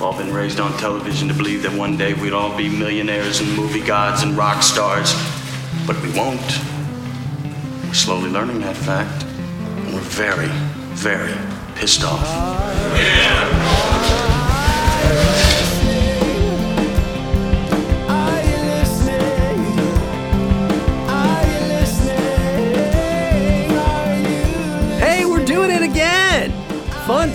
All 0.00 0.12
been 0.12 0.32
raised 0.32 0.60
on 0.60 0.76
television 0.78 1.26
to 1.28 1.34
believe 1.34 1.62
that 1.62 1.72
one 1.72 1.96
day 1.96 2.12
we'd 2.12 2.34
all 2.34 2.54
be 2.54 2.68
millionaires 2.68 3.40
and 3.40 3.56
movie 3.56 3.80
gods 3.80 4.22
and 4.22 4.36
rock 4.36 4.62
stars, 4.62 5.14
but 5.86 6.00
we 6.02 6.10
won't. 6.12 6.40
We're 7.82 7.94
slowly 7.94 8.28
learning 8.28 8.60
that 8.60 8.76
fact, 8.76 9.24
and 9.24 9.94
we're 9.94 10.00
very, 10.00 10.48
very 10.92 11.34
pissed 11.76 12.04
off. 12.04 12.26
Hey, 12.94 13.46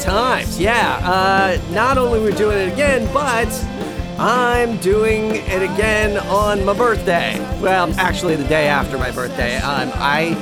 times, 0.02 0.60
yeah. 0.60 1.00
Uh, 1.04 1.62
not 1.72 1.98
only 1.98 2.20
we're 2.20 2.32
doing 2.32 2.58
it 2.58 2.74
again, 2.74 3.12
but 3.14 3.48
I'm 4.20 4.78
doing 4.78 5.36
it 5.36 5.62
again 5.62 6.18
on 6.28 6.66
my 6.66 6.74
birthday. 6.74 7.40
Well, 7.62 7.94
actually, 8.00 8.36
the 8.36 8.48
day 8.48 8.68
after 8.68 8.98
my 8.98 9.12
birthday. 9.12 9.58
Um, 9.58 9.92
I 9.96 10.36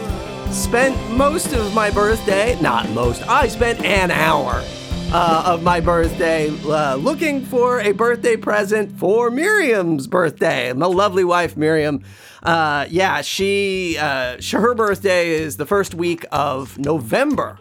spent 0.52 0.98
most 1.12 1.54
of 1.54 1.74
my 1.74 1.92
birthday, 1.92 2.60
not 2.62 2.90
most, 2.90 3.22
I 3.28 3.48
spent 3.48 3.84
an 3.84 4.12
hour 4.12 4.64
uh, 5.12 5.44
of 5.46 5.64
my 5.64 5.80
birthday 5.80 6.50
uh, 6.66 6.96
looking 6.96 7.44
for 7.44 7.80
a 7.82 7.92
birthday 7.92 8.36
present 8.36 8.98
for 8.98 9.30
Miriam's 9.30 10.08
birthday. 10.08 10.72
My 10.74 10.86
lovely 10.86 11.24
wife, 11.24 11.58
Miriam. 11.58 12.04
Uh, 12.44 12.86
yeah, 12.90 13.22
she, 13.22 13.98
uh, 13.98 14.38
she, 14.40 14.56
her 14.58 14.74
birthday 14.74 15.30
is 15.30 15.58
the 15.58 15.66
first 15.66 15.94
week 15.94 16.26
of 16.32 16.78
November, 16.78 17.60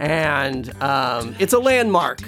and 0.00 0.74
um, 0.82 1.36
it's 1.38 1.52
a 1.52 1.58
landmark 1.58 2.20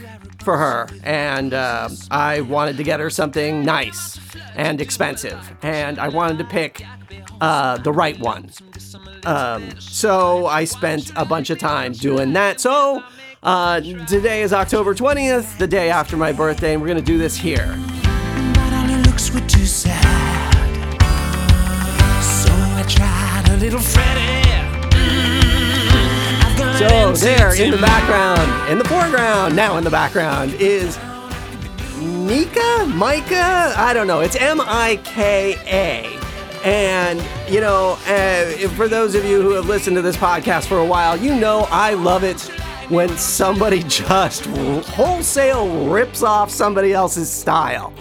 for 0.45 0.57
her. 0.59 0.89
And 1.03 1.55
uh, 1.55 1.89
I 2.11 2.43
wanted 2.43 2.77
to 2.77 2.85
get 2.85 3.01
her 3.01 3.11
something 3.11 3.65
nice 3.65 4.21
and 4.55 4.81
expensive, 4.81 5.53
and 5.63 5.99
I 5.99 6.09
wanted 6.09 6.39
to 6.39 6.45
pick 6.45 6.85
uh, 7.41 7.79
the 7.79 7.93
right 7.93 8.19
one. 8.21 8.51
Um, 9.25 9.71
so 9.81 10.47
I 10.47 10.65
spent 10.65 11.13
a 11.17 11.25
bunch 11.25 11.51
of 11.51 11.59
time 11.59 11.93
doing 11.93 12.33
that. 12.35 12.61
So 12.61 13.03
uh, 13.43 13.81
today 13.81 14.43
is 14.43 14.53
October 14.53 14.95
20th, 14.95 15.59
the 15.59 15.67
day 15.67 15.91
after 15.91 16.17
my 16.17 16.33
birthday, 16.33 16.75
and 16.75 16.83
we're 16.83 16.89
gonna 16.89 17.01
do 17.01 17.19
this 17.19 17.37
here. 17.37 17.75
So 22.23 22.53
So 26.89 27.13
there 27.13 27.55
in 27.63 27.71
the 27.71 27.77
background, 27.77 28.71
in 28.71 28.79
the 28.79 28.85
foreground, 28.85 29.55
now 29.55 29.77
in 29.77 29.85
the 29.85 29.91
background 29.91 30.53
is 30.55 30.99
Mika, 32.01 32.87
Micah. 32.89 33.73
I 33.77 33.93
don't 33.95 34.09
know. 34.09 34.21
It's 34.21 34.35
M 34.35 34.61
I 34.61 34.99
K 35.05 35.55
A. 35.67 36.19
And 36.65 37.23
you 37.49 37.61
know, 37.61 37.99
uh, 38.09 38.69
for 38.71 38.89
those 38.89 39.15
of 39.15 39.25
you 39.25 39.41
who 39.43 39.51
have 39.51 39.67
listened 39.67 39.95
to 39.95 40.03
this 40.03 40.17
podcast 40.17 40.67
for 40.67 40.79
a 40.79 40.85
while, 40.85 41.17
you 41.17 41.37
know 41.37 41.69
I 41.71 41.95
love 41.95 42.25
it 42.25 42.41
when 42.89 43.17
somebody 43.17 43.83
just 43.87 44.47
wholesale 44.47 45.89
rips 45.89 46.25
off 46.25 46.51
somebody 46.51 46.93
else's 46.93 47.31
style. 47.31 47.93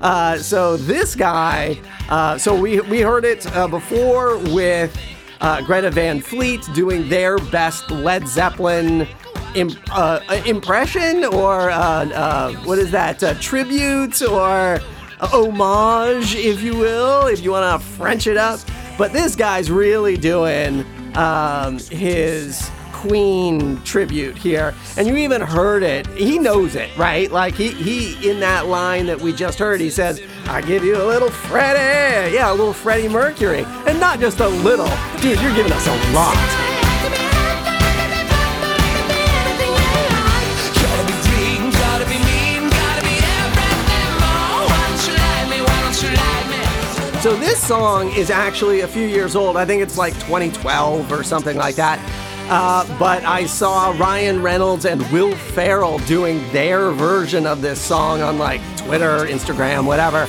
Uh, 0.00 0.38
so 0.38 0.76
this 0.76 1.16
guy, 1.16 1.76
uh, 2.08 2.38
so 2.38 2.54
we 2.54 2.80
we 2.82 3.00
heard 3.00 3.24
it 3.24 3.44
uh, 3.56 3.66
before 3.66 4.38
with 4.38 4.96
uh, 5.40 5.60
Greta 5.62 5.90
Van 5.90 6.20
Fleet 6.20 6.60
doing 6.74 7.08
their 7.08 7.38
best 7.38 7.90
Led 7.90 8.26
Zeppelin 8.28 9.06
im- 9.54 9.70
uh, 9.92 10.20
impression 10.46 11.24
or 11.24 11.70
uh, 11.70 11.76
uh, 12.10 12.52
what 12.64 12.78
is 12.78 12.90
that 12.90 13.22
uh, 13.22 13.34
tribute 13.34 14.20
or 14.22 14.80
homage, 15.20 16.34
if 16.36 16.62
you 16.62 16.76
will, 16.76 17.26
if 17.26 17.42
you 17.42 17.50
want 17.50 17.80
to 17.80 17.86
French 17.96 18.26
it 18.26 18.36
up. 18.36 18.60
But 18.96 19.12
this 19.12 19.34
guy's 19.36 19.70
really 19.70 20.16
doing 20.16 20.84
um, 21.16 21.78
his 21.78 22.68
Queen 22.98 23.80
tribute 23.84 24.36
here, 24.36 24.74
and 24.96 25.06
you 25.06 25.16
even 25.16 25.40
heard 25.40 25.84
it. 25.84 26.04
He 26.08 26.36
knows 26.36 26.74
it, 26.74 26.90
right? 26.96 27.30
Like 27.30 27.54
he 27.54 27.68
he 27.68 28.28
in 28.28 28.40
that 28.40 28.66
line 28.66 29.06
that 29.06 29.20
we 29.20 29.32
just 29.32 29.56
heard, 29.56 29.80
he 29.80 29.88
says, 29.88 30.20
"I 30.48 30.62
give 30.62 30.82
you 30.82 30.96
a 30.96 31.06
little 31.06 31.30
Freddie, 31.30 32.34
yeah, 32.34 32.50
a 32.50 32.54
little 32.54 32.72
Freddie 32.72 33.08
Mercury, 33.08 33.64
and 33.86 34.00
not 34.00 34.18
just 34.18 34.40
a 34.40 34.48
little, 34.48 34.90
dude. 35.20 35.40
You're 35.40 35.54
giving 35.54 35.70
us 35.72 35.86
a 35.86 36.12
lot." 36.12 36.34
So 47.22 47.36
this 47.36 47.62
song 47.62 48.12
is 48.12 48.30
actually 48.30 48.80
a 48.80 48.88
few 48.88 49.06
years 49.06 49.36
old. 49.36 49.56
I 49.56 49.64
think 49.64 49.82
it's 49.82 49.98
like 49.98 50.14
2012 50.20 51.12
or 51.12 51.22
something 51.22 51.56
like 51.56 51.74
that. 51.74 51.98
Uh, 52.50 52.98
but 52.98 53.24
I 53.24 53.44
saw 53.44 53.90
Ryan 53.98 54.42
Reynolds 54.42 54.86
and 54.86 55.02
Will 55.12 55.34
Ferrell 55.34 55.98
doing 56.00 56.38
their 56.50 56.90
version 56.92 57.46
of 57.46 57.60
this 57.60 57.78
song 57.78 58.22
on 58.22 58.38
like 58.38 58.62
Twitter, 58.78 59.26
Instagram, 59.26 59.84
whatever. 59.84 60.26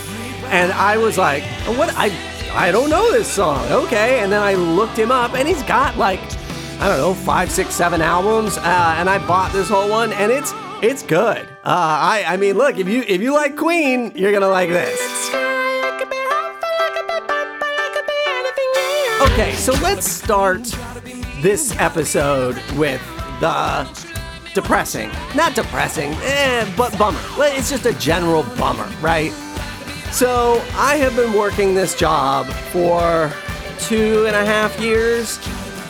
And 0.48 0.74
I 0.74 0.98
was 0.98 1.18
like, 1.18 1.44
what? 1.78 1.94
I 1.96 2.12
I 2.52 2.72
don't 2.72 2.90
know 2.90 3.10
this 3.12 3.32
song. 3.32 3.66
Okay. 3.72 4.20
And 4.20 4.32
then 4.32 4.42
I 4.42 4.56
looked 4.56 4.98
him 4.98 5.12
up, 5.12 5.34
and 5.34 5.48
he's 5.48 5.64
got 5.64 5.98
like 5.98 6.20
I 6.82 6.90
don't 6.90 6.98
know 6.98 7.14
five, 7.14 7.52
six, 7.52 7.74
seven 7.74 8.02
albums. 8.02 8.58
Uh, 8.58 8.96
and 8.98 9.10
I 9.10 9.26
bought 9.26 9.54
this 9.54 9.70
whole 9.70 9.90
one, 9.90 10.12
and 10.14 10.32
it's 10.32 10.52
it's 10.82 11.04
good. 11.04 11.48
Uh, 11.64 11.66
I 11.66 12.24
I 12.28 12.38
mean, 12.38 12.58
look 12.58 12.78
if 12.78 12.90
you 12.90 13.04
if 13.08 13.22
you 13.22 13.34
like 13.34 13.56
Queen, 13.56 14.12
you're 14.16 14.34
gonna 14.34 14.50
like 14.50 14.70
this. 14.70 15.00
Okay, 19.22 19.54
so 19.56 19.72
let's 19.82 20.10
start 20.10 20.68
this 21.42 21.76
episode 21.80 22.56
with 22.74 23.02
the 23.40 23.88
depressing. 24.54 25.10
Not 25.36 25.56
depressing, 25.56 26.12
eh, 26.22 26.72
but 26.76 26.98
bummer. 26.98 27.20
It's 27.38 27.70
just 27.70 27.86
a 27.86 27.94
general 27.94 28.44
bummer, 28.58 28.88
right? 29.02 29.32
So 30.12 30.62
I 30.74 30.96
have 30.98 31.16
been 31.16 31.34
working 31.34 31.74
this 31.76 31.96
job 31.96 32.48
for 32.72 33.32
two 33.80 34.26
and 34.26 34.36
a 34.36 34.46
half 34.46 34.78
years, 34.80 35.38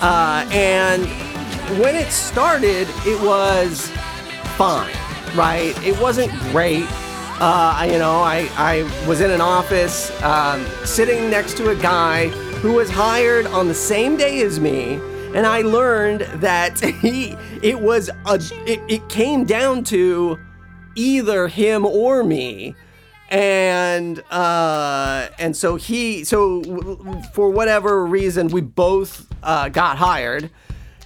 uh, 0.01 0.47
and 0.51 1.05
when 1.81 1.95
it 1.95 2.11
started, 2.11 2.87
it 3.05 3.21
was 3.25 3.89
fine, 4.55 4.93
right? 5.35 5.73
It 5.83 5.99
wasn't 5.99 6.31
great. 6.51 6.85
Uh, 7.41 7.87
you 7.89 7.97
know, 7.97 8.19
I, 8.19 8.49
I 8.57 9.07
was 9.07 9.21
in 9.21 9.31
an 9.31 9.41
office 9.41 10.11
um, 10.21 10.65
sitting 10.83 11.29
next 11.29 11.55
to 11.57 11.69
a 11.69 11.75
guy 11.75 12.27
who 12.59 12.73
was 12.73 12.89
hired 12.89 13.47
on 13.47 13.69
the 13.69 13.73
same 13.73 14.17
day 14.17 14.41
as 14.41 14.59
me, 14.59 14.99
and 15.33 15.45
I 15.45 15.61
learned 15.61 16.21
that 16.41 16.79
he 17.01 17.35
it 17.61 17.79
was 17.79 18.09
a 18.25 18.39
it, 18.65 18.81
it 18.87 19.09
came 19.09 19.45
down 19.45 19.83
to 19.85 20.37
either 20.95 21.47
him 21.47 21.85
or 21.85 22.23
me. 22.23 22.75
And 23.29 24.23
uh 24.31 25.29
and 25.37 25.55
so 25.55 25.75
he 25.75 26.23
so 26.23 26.63
for 27.33 27.49
whatever 27.49 28.05
reason 28.05 28.47
we 28.47 28.61
both 28.61 29.27
uh 29.43 29.69
got 29.69 29.97
hired. 29.97 30.49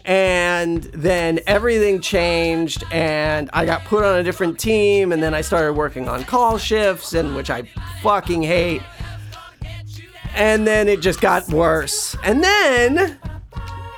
And 0.05 0.83
then 0.83 1.39
everything 1.47 2.01
changed 2.01 2.83
and 2.91 3.49
i 3.53 3.65
got 3.65 3.85
put 3.85 4.03
on 4.03 4.19
a 4.19 4.23
different 4.23 4.59
team 4.59 5.13
and 5.13 5.23
then 5.23 5.33
i 5.33 5.39
started 5.39 5.73
working 5.73 6.09
on 6.09 6.25
call 6.25 6.57
shifts 6.57 7.13
and 7.13 7.35
which 7.35 7.49
i 7.49 7.63
fucking 8.01 8.41
hate. 8.41 8.81
And 10.35 10.65
then 10.65 10.87
it 10.87 10.99
just 10.99 11.21
got 11.21 11.47
worse. 11.49 12.17
And 12.23 12.43
then 12.43 13.19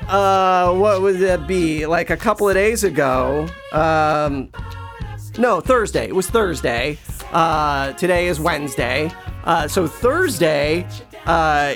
uh 0.07 0.73
what 0.73 1.01
would 1.01 1.19
that 1.19 1.47
be 1.47 1.85
like 1.85 2.09
a 2.09 2.17
couple 2.17 2.47
of 2.47 2.55
days 2.55 2.83
ago 2.83 3.47
um 3.71 4.49
no, 5.37 5.59
Thursday. 5.59 6.07
It 6.07 6.15
was 6.15 6.29
Thursday. 6.29 6.97
Uh, 7.31 7.91
today 7.93 8.27
is 8.27 8.39
Wednesday. 8.39 9.11
Uh, 9.43 9.67
so 9.67 9.85
Thursday, 9.85 10.87
uh, 11.25 11.75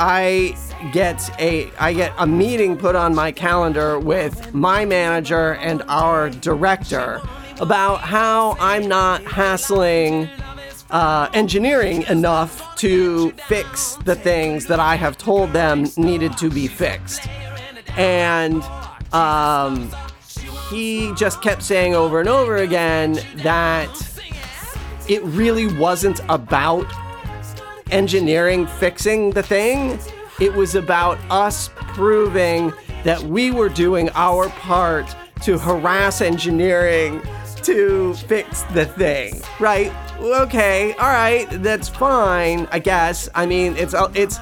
I 0.00 0.56
get 0.92 1.30
a 1.40 1.70
I 1.78 1.92
get 1.92 2.12
a 2.18 2.26
meeting 2.26 2.76
put 2.76 2.96
on 2.96 3.14
my 3.14 3.32
calendar 3.32 3.98
with 3.98 4.54
my 4.54 4.84
manager 4.84 5.54
and 5.54 5.82
our 5.88 6.30
director 6.30 7.20
about 7.60 8.00
how 8.00 8.56
I'm 8.60 8.88
not 8.88 9.22
hassling 9.24 10.28
uh, 10.90 11.28
engineering 11.34 12.02
enough 12.08 12.76
to 12.76 13.30
fix 13.32 13.96
the 14.04 14.14
things 14.14 14.66
that 14.66 14.80
I 14.80 14.94
have 14.96 15.18
told 15.18 15.52
them 15.52 15.86
needed 15.96 16.36
to 16.38 16.50
be 16.50 16.66
fixed, 16.66 17.28
and 17.96 18.62
um, 19.12 19.90
he 20.70 21.12
just 21.14 21.42
kept 21.42 21.62
saying 21.62 21.94
over 21.94 22.20
and 22.20 22.28
over 22.28 22.56
again 22.56 23.18
that 23.36 23.88
it 25.08 25.22
really 25.24 25.66
wasn't 25.78 26.20
about 26.28 26.86
engineering 27.90 28.66
fixing 28.66 29.30
the 29.30 29.42
thing. 29.42 29.98
It 30.40 30.52
was 30.54 30.74
about 30.74 31.18
us 31.30 31.70
proving 31.74 32.72
that 33.04 33.20
we 33.22 33.50
were 33.50 33.68
doing 33.68 34.10
our 34.14 34.48
part 34.50 35.14
to 35.42 35.58
harass 35.58 36.20
engineering 36.20 37.22
to 37.62 38.14
fix 38.14 38.62
the 38.74 38.86
thing, 38.86 39.40
right? 39.60 39.92
Okay, 40.18 40.92
all 40.94 41.08
right, 41.08 41.46
that's 41.62 41.88
fine, 41.88 42.66
I 42.70 42.78
guess. 42.78 43.28
I 43.34 43.46
mean, 43.46 43.76
it's 43.76 43.94
a, 43.94 44.10
it's 44.14 44.38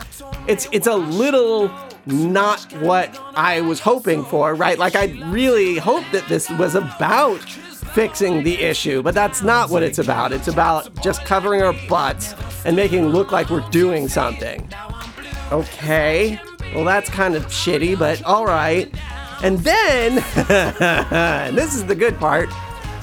it's 0.46 0.68
it's 0.72 0.86
a 0.86 0.94
little 0.94 1.70
not 2.06 2.72
what 2.80 3.18
I 3.34 3.60
was 3.60 3.80
hoping 3.80 4.24
for, 4.24 4.54
right? 4.54 4.78
Like 4.78 4.96
I 4.96 5.06
really 5.26 5.76
hoped 5.76 6.12
that 6.12 6.26
this 6.28 6.48
was 6.50 6.74
about 6.74 7.40
fixing 7.96 8.42
the 8.44 8.60
issue, 8.60 9.02
but 9.02 9.14
that's 9.14 9.42
not 9.42 9.70
what 9.70 9.82
it's 9.82 9.98
about. 9.98 10.32
It's 10.32 10.48
about 10.48 11.02
just 11.02 11.24
covering 11.24 11.62
our 11.62 11.74
butts 11.88 12.34
and 12.64 12.76
making 12.76 13.06
look 13.06 13.32
like 13.32 13.50
we're 13.50 13.68
doing 13.70 14.08
something. 14.08 14.68
Okay. 15.50 16.38
Well, 16.74 16.84
that's 16.84 17.08
kind 17.08 17.34
of 17.34 17.46
shitty, 17.46 17.98
but 17.98 18.22
all 18.24 18.44
right. 18.44 18.92
And 19.42 19.58
then, 19.60 20.22
and 20.48 21.56
this 21.58 21.74
is 21.74 21.84
the 21.86 21.94
good 21.94 22.18
part, 22.18 22.48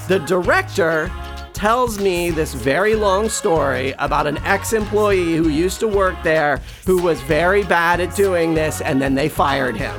the 0.07 0.19
director 0.19 1.11
tells 1.53 2.00
me 2.00 2.29
this 2.29 2.53
very 2.53 2.95
long 2.95 3.29
story 3.29 3.94
about 4.00 4.27
an 4.27 4.38
ex 4.39 4.73
employee 4.73 5.35
who 5.35 5.50
used 5.50 5.79
to 5.79 5.88
work 5.88 6.15
there 6.23 6.61
who 6.85 7.01
was 7.01 7.21
very 7.21 7.63
bad 7.63 8.00
at 8.00 8.15
doing 8.15 8.53
this, 8.53 8.81
and 8.81 9.01
then 9.01 9.15
they 9.15 9.29
fired 9.29 9.75
him. 9.75 9.95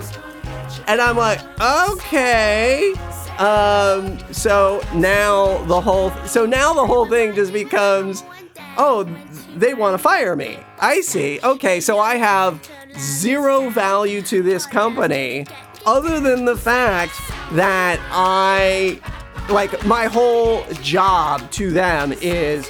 And 0.86 1.00
I'm 1.00 1.16
like, 1.16 1.40
okay. 1.60 2.92
Um, 3.38 4.18
so 4.32 4.82
now 4.94 5.64
the 5.64 5.80
whole 5.80 6.10
so 6.26 6.46
now 6.46 6.72
the 6.74 6.86
whole 6.86 7.06
thing 7.06 7.34
just 7.34 7.52
becomes 7.52 8.22
oh, 8.76 9.04
they 9.56 9.74
want 9.74 9.94
to 9.94 9.98
fire 9.98 10.36
me. 10.36 10.58
I 10.80 11.00
see. 11.00 11.40
Okay, 11.42 11.80
so 11.80 11.98
I 11.98 12.16
have 12.16 12.68
zero 12.98 13.70
value 13.70 14.22
to 14.22 14.42
this 14.42 14.66
company 14.66 15.46
other 15.86 16.20
than 16.20 16.44
the 16.44 16.56
fact 16.56 17.20
that 17.52 18.00
I 18.10 19.00
like 19.48 19.84
my 19.84 20.06
whole 20.06 20.64
job 20.82 21.50
to 21.52 21.70
them 21.70 22.12
is 22.20 22.68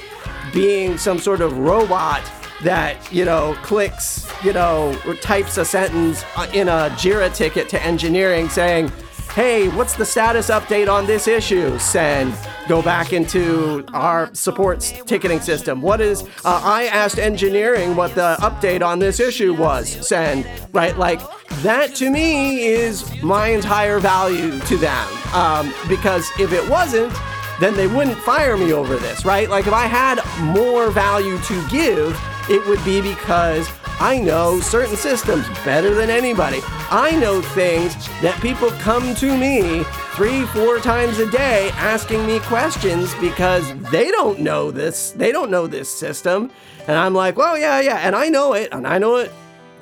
being 0.52 0.98
some 0.98 1.18
sort 1.18 1.40
of 1.40 1.56
robot 1.58 2.22
that 2.62 3.12
you 3.12 3.24
know 3.24 3.56
clicks 3.62 4.28
you 4.42 4.52
know 4.52 4.98
or 5.06 5.14
types 5.14 5.58
a 5.58 5.64
sentence 5.64 6.24
uh, 6.36 6.48
in 6.54 6.68
a 6.68 6.90
jira 6.96 7.34
ticket 7.34 7.68
to 7.68 7.82
engineering 7.82 8.48
saying 8.48 8.90
hey 9.34 9.66
what's 9.70 9.96
the 9.96 10.04
status 10.04 10.48
update 10.48 10.88
on 10.88 11.06
this 11.06 11.26
issue 11.26 11.76
send 11.80 12.32
go 12.68 12.80
back 12.80 13.12
into 13.12 13.84
our 13.92 14.32
support 14.32 14.80
ticketing 15.06 15.40
system. 15.40 15.82
What 15.82 16.00
is 16.00 16.22
uh, 16.44 16.60
i 16.64 16.84
asked 16.84 17.18
engineering 17.18 17.96
what 17.96 18.14
the 18.14 18.36
update 18.38 18.80
on 18.80 19.00
this 19.00 19.18
issue 19.18 19.52
was 19.52 20.06
send 20.06 20.46
right? 20.72 20.96
Like 20.96 21.20
that 21.62 21.96
to 21.96 22.10
me 22.10 22.64
is 22.64 23.22
my 23.24 23.48
entire 23.48 23.98
value 23.98 24.60
to 24.60 24.76
them 24.76 25.08
um, 25.34 25.74
because 25.88 26.30
if 26.38 26.52
it 26.52 26.68
wasn't 26.70 27.12
then 27.60 27.74
they 27.74 27.88
wouldn't 27.88 28.18
fire 28.18 28.56
me 28.56 28.72
over 28.72 28.96
this, 28.96 29.24
right? 29.24 29.48
Like 29.48 29.66
if 29.66 29.72
I 29.72 29.86
had 29.86 30.20
more 30.40 30.90
value 30.90 31.38
to 31.38 31.68
give, 31.68 32.20
it 32.48 32.66
would 32.66 32.84
be 32.84 33.00
because 33.00 33.68
I 34.00 34.18
know 34.18 34.60
certain 34.60 34.96
systems 34.96 35.46
better 35.64 35.94
than 35.94 36.10
anybody. 36.10 36.60
I 36.90 37.16
know 37.18 37.40
things 37.40 37.94
that 38.20 38.40
people 38.42 38.70
come 38.72 39.14
to 39.16 39.36
me 39.38 39.84
three, 40.14 40.44
four 40.46 40.78
times 40.78 41.18
a 41.18 41.30
day 41.30 41.70
asking 41.74 42.26
me 42.26 42.40
questions 42.40 43.14
because 43.16 43.72
they 43.90 44.10
don't 44.10 44.40
know 44.40 44.70
this. 44.70 45.12
They 45.12 45.32
don't 45.32 45.50
know 45.50 45.66
this 45.66 45.88
system. 45.88 46.50
And 46.86 46.98
I'm 46.98 47.14
like, 47.14 47.36
well, 47.36 47.56
yeah, 47.56 47.80
yeah. 47.80 47.98
And 47.98 48.14
I 48.14 48.28
know 48.28 48.52
it. 48.52 48.68
And 48.72 48.86
I 48.86 48.98
know 48.98 49.16
it 49.16 49.32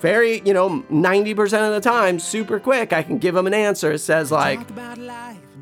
very, 0.01 0.41
you 0.41 0.53
know, 0.53 0.83
90% 0.91 1.41
of 1.67 1.75
the 1.75 1.81
time, 1.81 2.19
super 2.19 2.61
quick. 2.61 2.93
I 2.93 3.03
can 3.03 3.19
give 3.19 3.35
them 3.35 3.47
an 3.47 3.55
answer. 3.55 3.93
It 3.93 4.01
says, 4.01 4.31
like, 4.31 4.61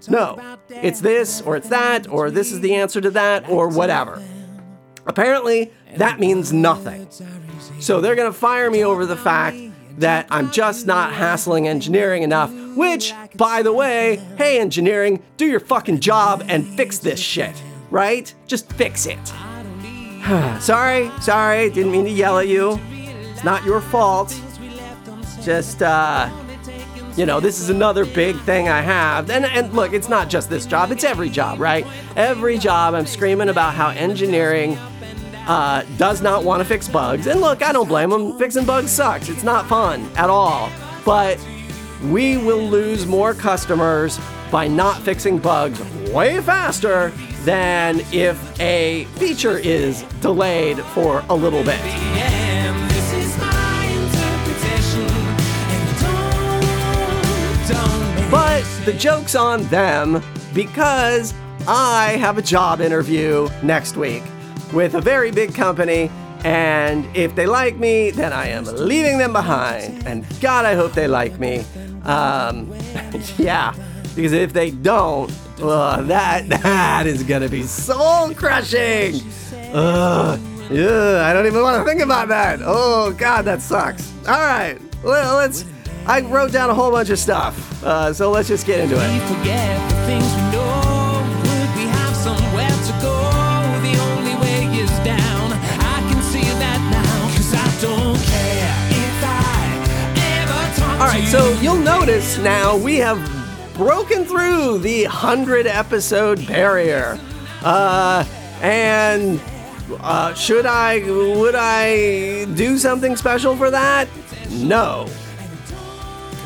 no, 0.08 0.56
it's 0.68 1.00
this 1.00 1.40
or 1.42 1.56
it's 1.56 1.68
that 1.68 2.08
or 2.08 2.30
this 2.30 2.50
is 2.52 2.60
the 2.60 2.74
answer 2.74 3.00
to 3.00 3.10
that 3.10 3.48
or 3.48 3.68
whatever. 3.68 4.22
Apparently, 5.06 5.72
that 5.96 6.20
means 6.20 6.52
nothing. 6.52 7.08
So 7.80 8.00
they're 8.00 8.14
going 8.14 8.30
to 8.30 8.38
fire 8.38 8.70
me 8.70 8.84
over 8.84 9.06
the 9.06 9.16
fact 9.16 9.56
that 9.98 10.26
I'm 10.30 10.50
just 10.50 10.86
not 10.86 11.12
hassling 11.12 11.68
engineering 11.68 12.22
enough, 12.22 12.52
which, 12.76 13.12
by 13.34 13.62
the 13.62 13.72
way, 13.72 14.16
hey, 14.36 14.60
engineering, 14.60 15.22
do 15.36 15.46
your 15.46 15.60
fucking 15.60 16.00
job 16.00 16.44
and 16.48 16.66
fix 16.76 16.98
this 16.98 17.20
shit, 17.20 17.62
right? 17.90 18.32
Just 18.46 18.72
fix 18.72 19.06
it. 19.06 19.18
sorry, 20.60 21.10
sorry, 21.20 21.70
didn't 21.70 21.92
mean 21.92 22.04
to 22.04 22.10
yell 22.10 22.38
at 22.38 22.48
you. 22.48 22.78
It's 22.90 23.44
not 23.44 23.64
your 23.64 23.80
fault. 23.80 24.38
Just, 25.42 25.82
uh, 25.82 26.30
you 27.20 27.26
know, 27.26 27.38
this 27.38 27.60
is 27.60 27.68
another 27.68 28.06
big 28.06 28.34
thing 28.44 28.70
I 28.70 28.80
have. 28.80 29.28
And, 29.28 29.44
and 29.44 29.70
look, 29.74 29.92
it's 29.92 30.08
not 30.08 30.30
just 30.30 30.48
this 30.48 30.64
job, 30.64 30.90
it's 30.90 31.04
every 31.04 31.28
job, 31.28 31.60
right? 31.60 31.86
Every 32.16 32.56
job, 32.56 32.94
I'm 32.94 33.04
screaming 33.04 33.50
about 33.50 33.74
how 33.74 33.90
engineering 33.90 34.78
uh, 35.46 35.84
does 35.98 36.22
not 36.22 36.44
want 36.44 36.62
to 36.62 36.64
fix 36.64 36.88
bugs. 36.88 37.26
And 37.26 37.42
look, 37.42 37.62
I 37.62 37.72
don't 37.72 37.88
blame 37.88 38.08
them. 38.08 38.38
Fixing 38.38 38.64
bugs 38.64 38.90
sucks, 38.90 39.28
it's 39.28 39.42
not 39.42 39.66
fun 39.66 40.10
at 40.16 40.30
all. 40.30 40.72
But 41.04 41.38
we 42.04 42.38
will 42.38 42.62
lose 42.62 43.04
more 43.04 43.34
customers 43.34 44.18
by 44.50 44.66
not 44.66 45.02
fixing 45.02 45.36
bugs 45.36 45.78
way 46.10 46.40
faster 46.40 47.10
than 47.42 48.00
if 48.12 48.58
a 48.60 49.04
feature 49.16 49.58
is 49.58 50.04
delayed 50.22 50.78
for 50.78 51.22
a 51.28 51.34
little 51.34 51.62
bit. 51.64 52.89
But 58.30 58.62
the 58.84 58.92
joke's 58.92 59.34
on 59.34 59.64
them 59.64 60.22
because 60.54 61.34
I 61.66 62.16
have 62.18 62.38
a 62.38 62.42
job 62.42 62.80
interview 62.80 63.48
next 63.62 63.96
week 63.96 64.22
with 64.72 64.94
a 64.94 65.00
very 65.00 65.30
big 65.30 65.54
company. 65.54 66.10
And 66.44 67.04
if 67.14 67.34
they 67.34 67.46
like 67.46 67.76
me, 67.76 68.10
then 68.10 68.32
I 68.32 68.46
am 68.46 68.64
leaving 68.64 69.18
them 69.18 69.32
behind. 69.32 70.06
And 70.06 70.24
God, 70.40 70.64
I 70.64 70.74
hope 70.74 70.92
they 70.92 71.06
like 71.06 71.38
me. 71.38 71.64
Um, 72.04 72.72
yeah, 73.38 73.74
because 74.14 74.32
if 74.32 74.52
they 74.52 74.70
don't, 74.70 75.30
uh, 75.60 76.00
that 76.02 76.48
that 76.48 77.06
is 77.06 77.22
gonna 77.22 77.48
be 77.48 77.64
soul 77.64 78.32
crushing. 78.34 79.20
Ugh, 79.74 80.40
ugh, 80.70 80.72
I 80.72 81.32
don't 81.32 81.46
even 81.46 81.62
want 81.62 81.76
to 81.76 81.84
think 81.84 82.00
about 82.00 82.28
that. 82.28 82.60
Oh 82.62 83.12
God, 83.12 83.42
that 83.44 83.60
sucks. 83.60 84.10
All 84.26 84.40
right, 84.40 84.78
well, 85.04 85.36
let's. 85.36 85.64
I 86.06 86.20
wrote 86.22 86.52
down 86.52 86.70
a 86.70 86.74
whole 86.74 86.90
bunch 86.90 87.10
of 87.10 87.18
stuff, 87.18 87.82
uh, 87.84 88.12
so 88.12 88.30
let's 88.30 88.48
just 88.48 88.66
get 88.66 88.80
into 88.80 88.96
we 88.96 89.02
it. 89.02 89.22
forget 89.28 89.90
the 89.90 89.96
things 90.06 90.24
we 90.34 90.42
know. 90.50 91.22
Would 91.44 91.76
we 91.76 91.86
have 91.86 92.16
somewhere 92.16 92.68
to 92.68 92.92
go? 93.00 93.14
The 93.82 93.96
only 94.00 94.34
way 94.42 94.64
is 94.80 94.90
down. 95.04 95.52
I 95.52 96.00
can 96.10 96.22
see 96.22 96.40
that 96.42 96.80
now. 96.90 97.36
Cause 97.36 97.54
I 97.54 97.68
don't 97.80 98.18
care 98.26 98.74
if 98.90 99.22
I 99.22 100.42
ever 100.42 100.80
talk 100.80 101.00
All 101.00 101.12
to 101.12 101.20
you. 101.20 101.26
so 101.28 101.52
you'll 101.60 101.76
notice 101.76 102.38
now 102.38 102.76
we 102.76 102.96
have 102.96 103.18
broken 103.74 104.24
through 104.24 104.78
the 104.78 105.04
100 105.04 105.66
episode 105.66 106.44
barrier. 106.46 107.18
Uh, 107.62 108.24
and 108.62 109.40
uh, 110.00 110.34
should 110.34 110.66
I, 110.66 111.00
would 111.10 111.54
I 111.54 112.46
do 112.54 112.78
something 112.78 113.16
special 113.16 113.56
for 113.56 113.70
that? 113.70 114.08
No. 114.50 115.06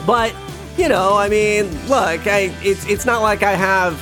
But, 0.07 0.35
you 0.77 0.89
know, 0.89 1.17
I 1.17 1.29
mean, 1.29 1.71
look, 1.89 2.27
I, 2.27 2.55
it's, 2.63 2.87
it's 2.87 3.07
not 3.07 3.23
like 3.23 3.43
I 3.43 3.55
have 3.55 4.01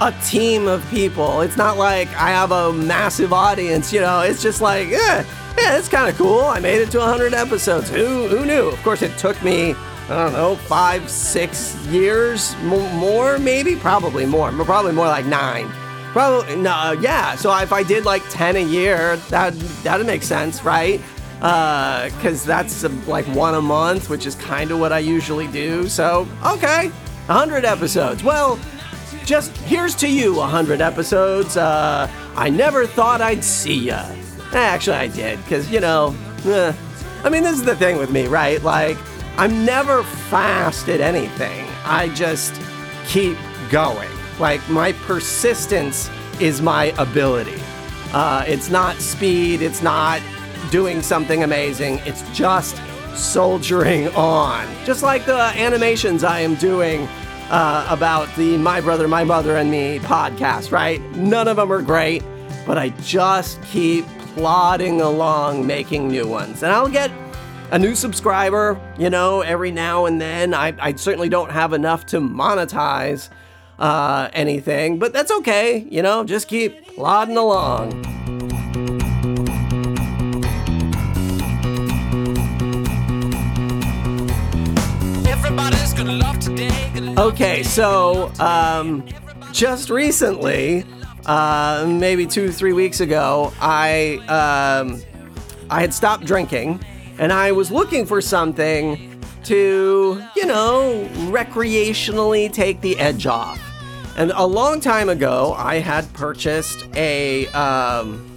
a 0.00 0.12
team 0.24 0.66
of 0.66 0.88
people. 0.90 1.40
It's 1.42 1.56
not 1.56 1.76
like 1.76 2.08
I 2.14 2.30
have 2.30 2.50
a 2.52 2.72
massive 2.72 3.32
audience, 3.32 3.92
you 3.92 4.00
know. 4.00 4.20
It's 4.22 4.42
just 4.42 4.60
like, 4.60 4.88
yeah, 4.88 5.24
yeah, 5.58 5.78
it's 5.78 5.88
kind 5.88 6.08
of 6.08 6.16
cool. 6.16 6.40
I 6.40 6.58
made 6.60 6.80
it 6.80 6.90
to 6.92 6.98
100 6.98 7.34
episodes. 7.34 7.88
Who, 7.90 8.28
who 8.28 8.44
knew? 8.44 8.68
Of 8.68 8.82
course, 8.82 9.02
it 9.02 9.16
took 9.18 9.40
me, 9.42 9.74
I 10.08 10.24
don't 10.24 10.32
know, 10.32 10.56
five, 10.56 11.08
six 11.08 11.76
years, 11.86 12.56
mo- 12.62 12.90
more 12.94 13.38
maybe, 13.38 13.76
probably 13.76 14.26
more, 14.26 14.50
probably 14.64 14.92
more 14.92 15.06
like 15.06 15.26
nine. 15.26 15.68
Probably 16.12 16.54
no, 16.56 16.92
yeah. 17.00 17.34
So 17.34 17.56
if 17.58 17.72
I 17.72 17.82
did 17.82 18.04
like 18.04 18.22
10 18.30 18.56
a 18.56 18.60
year, 18.60 19.16
that 19.30 19.52
that'd 19.82 20.06
make 20.06 20.22
sense, 20.22 20.64
right? 20.64 21.00
Because 21.44 22.42
that's 22.42 22.84
uh, 22.84 22.88
like 23.06 23.26
one 23.26 23.54
a 23.54 23.60
month, 23.60 24.08
which 24.08 24.24
is 24.24 24.34
kind 24.34 24.70
of 24.70 24.80
what 24.80 24.92
I 24.92 25.00
usually 25.00 25.46
do. 25.48 25.88
So 25.90 26.26
okay, 26.44 26.88
100 27.26 27.66
episodes. 27.66 28.24
Well, 28.24 28.58
just 29.24 29.56
here's 29.58 29.94
to 29.94 30.08
you 30.08 30.34
100 30.34 30.82
episodes 30.82 31.56
uh, 31.56 32.10
i 32.36 32.50
never 32.50 32.86
thought 32.86 33.22
i'd 33.22 33.42
see 33.42 33.86
ya 33.86 34.04
actually 34.52 34.96
i 34.96 35.08
did 35.08 35.38
because 35.44 35.70
you 35.70 35.80
know 35.80 36.14
eh. 36.44 36.72
i 37.24 37.30
mean 37.30 37.42
this 37.42 37.54
is 37.56 37.64
the 37.64 37.76
thing 37.76 37.96
with 37.96 38.10
me 38.10 38.26
right 38.26 38.62
like 38.62 38.98
i'm 39.38 39.64
never 39.64 40.02
fast 40.02 40.88
at 40.88 41.00
anything 41.00 41.66
i 41.84 42.08
just 42.10 42.60
keep 43.06 43.36
going 43.70 44.10
like 44.38 44.66
my 44.68 44.92
persistence 44.92 46.10
is 46.38 46.60
my 46.60 46.86
ability 46.98 47.60
uh, 48.12 48.44
it's 48.46 48.68
not 48.68 48.96
speed 48.96 49.62
it's 49.62 49.82
not 49.82 50.20
doing 50.74 51.02
something 51.02 51.44
amazing 51.44 52.00
it's 52.04 52.28
just 52.36 52.74
soldiering 53.14 54.08
on 54.16 54.66
just 54.84 55.04
like 55.04 55.24
the 55.24 55.38
animations 55.56 56.24
i 56.24 56.40
am 56.40 56.56
doing 56.56 57.08
uh, 57.50 57.86
about 57.88 58.34
the 58.36 58.56
My 58.56 58.80
Brother, 58.80 59.06
My 59.06 59.24
Brother, 59.24 59.56
and 59.56 59.70
Me 59.70 59.98
podcast, 60.00 60.72
right? 60.72 61.00
None 61.12 61.48
of 61.48 61.56
them 61.56 61.70
are 61.70 61.82
great, 61.82 62.22
but 62.66 62.78
I 62.78 62.88
just 63.02 63.62
keep 63.62 64.06
plodding 64.34 65.00
along 65.00 65.66
making 65.66 66.08
new 66.08 66.26
ones. 66.26 66.62
And 66.62 66.72
I'll 66.72 66.88
get 66.88 67.10
a 67.70 67.78
new 67.78 67.94
subscriber, 67.94 68.80
you 68.98 69.10
know, 69.10 69.42
every 69.42 69.70
now 69.70 70.06
and 70.06 70.20
then. 70.20 70.54
I, 70.54 70.74
I 70.80 70.94
certainly 70.94 71.28
don't 71.28 71.50
have 71.50 71.72
enough 71.72 72.06
to 72.06 72.20
monetize 72.20 73.28
uh, 73.78 74.28
anything, 74.32 74.98
but 74.98 75.12
that's 75.12 75.30
okay, 75.30 75.86
you 75.90 76.02
know, 76.02 76.24
just 76.24 76.48
keep 76.48 76.86
plodding 76.94 77.36
along. 77.36 78.13
Okay, 87.18 87.62
so 87.62 88.30
um, 88.38 89.04
just 89.52 89.90
recently, 89.90 90.84
uh, 91.26 91.86
maybe 91.88 92.26
two, 92.26 92.52
three 92.52 92.72
weeks 92.72 93.00
ago, 93.00 93.52
I 93.60 94.16
um, 94.28 95.00
I 95.70 95.80
had 95.80 95.94
stopped 95.94 96.26
drinking, 96.26 96.84
and 97.18 97.32
I 97.32 97.52
was 97.52 97.70
looking 97.70 98.04
for 98.06 98.20
something 98.20 99.20
to, 99.44 100.22
you 100.36 100.46
know, 100.46 101.08
recreationally 101.30 102.52
take 102.52 102.80
the 102.80 102.98
edge 102.98 103.26
off. 103.26 103.60
And 104.16 104.32
a 104.34 104.46
long 104.46 104.80
time 104.80 105.08
ago, 105.08 105.54
I 105.56 105.76
had 105.76 106.10
purchased 106.12 106.86
a 106.94 107.46
um, 107.48 108.36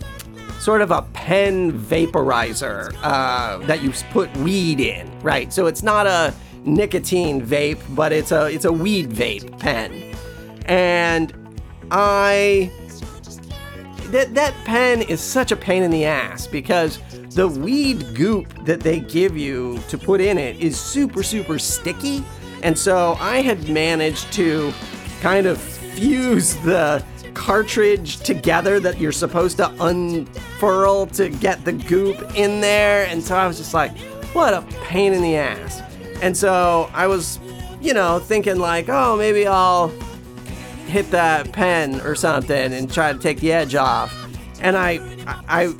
sort 0.59 0.81
of 0.81 0.91
a 0.91 1.03
pen 1.13 1.71
vaporizer 1.79 2.95
uh, 3.03 3.57
that 3.67 3.81
you 3.83 3.91
put 4.11 4.35
weed 4.37 4.79
in, 4.79 5.09
right? 5.21 5.53
So 5.53 5.67
it's 5.67 5.83
not 5.83 6.07
a 6.07 6.33
nicotine 6.67 7.41
vape, 7.41 7.79
but 7.95 8.11
it's 8.11 8.31
a 8.31 8.47
it's 8.47 8.65
a 8.65 8.71
weed 8.71 9.09
vape 9.09 9.57
pen, 9.59 10.15
and 10.65 11.33
I 11.89 12.71
that 14.11 14.35
that 14.35 14.53
pen 14.65 15.01
is 15.01 15.21
such 15.21 15.51
a 15.51 15.55
pain 15.55 15.83
in 15.83 15.91
the 15.91 16.05
ass 16.05 16.47
because 16.47 16.99
the 17.31 17.47
weed 17.47 18.15
goop 18.15 18.65
that 18.65 18.81
they 18.81 18.99
give 18.99 19.37
you 19.37 19.79
to 19.89 19.97
put 19.97 20.21
in 20.21 20.37
it 20.37 20.59
is 20.59 20.79
super 20.79 21.23
super 21.23 21.57
sticky, 21.57 22.23
and 22.63 22.77
so 22.77 23.17
I 23.19 23.41
had 23.41 23.69
managed 23.69 24.31
to 24.33 24.73
kind 25.21 25.47
of 25.47 25.59
fuse 25.59 26.55
the 26.57 27.03
cartridge 27.33 28.17
together 28.17 28.79
that 28.79 28.99
you're 28.99 29.11
supposed 29.11 29.57
to 29.57 29.69
unfurl 29.79 31.05
to 31.05 31.29
get 31.29 31.63
the 31.63 31.73
goop 31.73 32.35
in 32.35 32.61
there, 32.61 33.05
and 33.05 33.23
so 33.23 33.35
I 33.35 33.47
was 33.47 33.57
just 33.57 33.73
like, 33.73 33.95
what 34.33 34.53
a 34.53 34.61
pain 34.83 35.13
in 35.13 35.21
the 35.21 35.35
ass. 35.35 35.81
And 36.21 36.35
so 36.35 36.89
I 36.93 37.07
was, 37.07 37.39
you 37.81 37.93
know, 37.93 38.19
thinking 38.19 38.57
like, 38.57 38.89
oh, 38.89 39.15
maybe 39.17 39.45
I'll 39.47 39.89
hit 40.87 41.11
that 41.11 41.51
pen 41.51 42.01
or 42.01 42.15
something 42.15 42.73
and 42.73 42.91
try 42.91 43.13
to 43.13 43.19
take 43.19 43.39
the 43.39 43.51
edge 43.51 43.75
off. 43.75 44.13
And 44.61 44.75
I, 44.77 44.99
I 45.47 45.73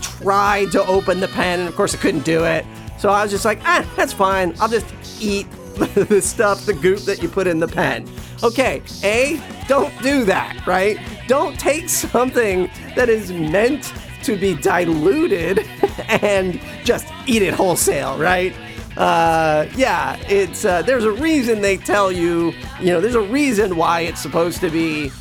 tried 0.00 0.72
to 0.72 0.84
open 0.86 1.20
the 1.20 1.28
pen, 1.28 1.60
and 1.60 1.68
of 1.68 1.76
course 1.76 1.94
I 1.94 1.98
couldn't 1.98 2.24
do 2.24 2.44
it. 2.44 2.66
So 2.98 3.10
I 3.10 3.22
was 3.22 3.30
just 3.30 3.44
like, 3.44 3.60
ah, 3.62 3.88
that's 3.96 4.12
fine. 4.12 4.54
I'll 4.60 4.68
just 4.68 4.86
eat 5.20 5.46
the 5.94 6.20
stuff, 6.20 6.66
the 6.66 6.74
goop 6.74 7.00
that 7.00 7.22
you 7.22 7.28
put 7.28 7.46
in 7.46 7.60
the 7.60 7.68
pen. 7.68 8.08
Okay, 8.42 8.82
A, 9.02 9.40
don't 9.68 9.96
do 10.02 10.24
that, 10.24 10.66
right? 10.66 10.98
Don't 11.26 11.58
take 11.58 11.88
something 11.88 12.70
that 12.96 13.08
is 13.08 13.32
meant 13.32 13.92
to 14.24 14.36
be 14.36 14.54
diluted 14.54 15.60
and 16.08 16.60
just 16.84 17.06
eat 17.26 17.42
it 17.42 17.54
wholesale, 17.54 18.18
right? 18.18 18.54
Uh, 18.98 19.68
yeah, 19.76 20.16
it's 20.28 20.64
uh, 20.64 20.82
there's 20.82 21.04
a 21.04 21.12
reason 21.12 21.60
they 21.60 21.76
tell 21.76 22.10
you, 22.10 22.52
you 22.80 22.86
know, 22.86 23.00
there's 23.00 23.14
a 23.14 23.20
reason 23.20 23.76
why 23.76 24.00
it's 24.00 24.20
supposed 24.20 24.60
to 24.60 24.68
be 24.70 25.12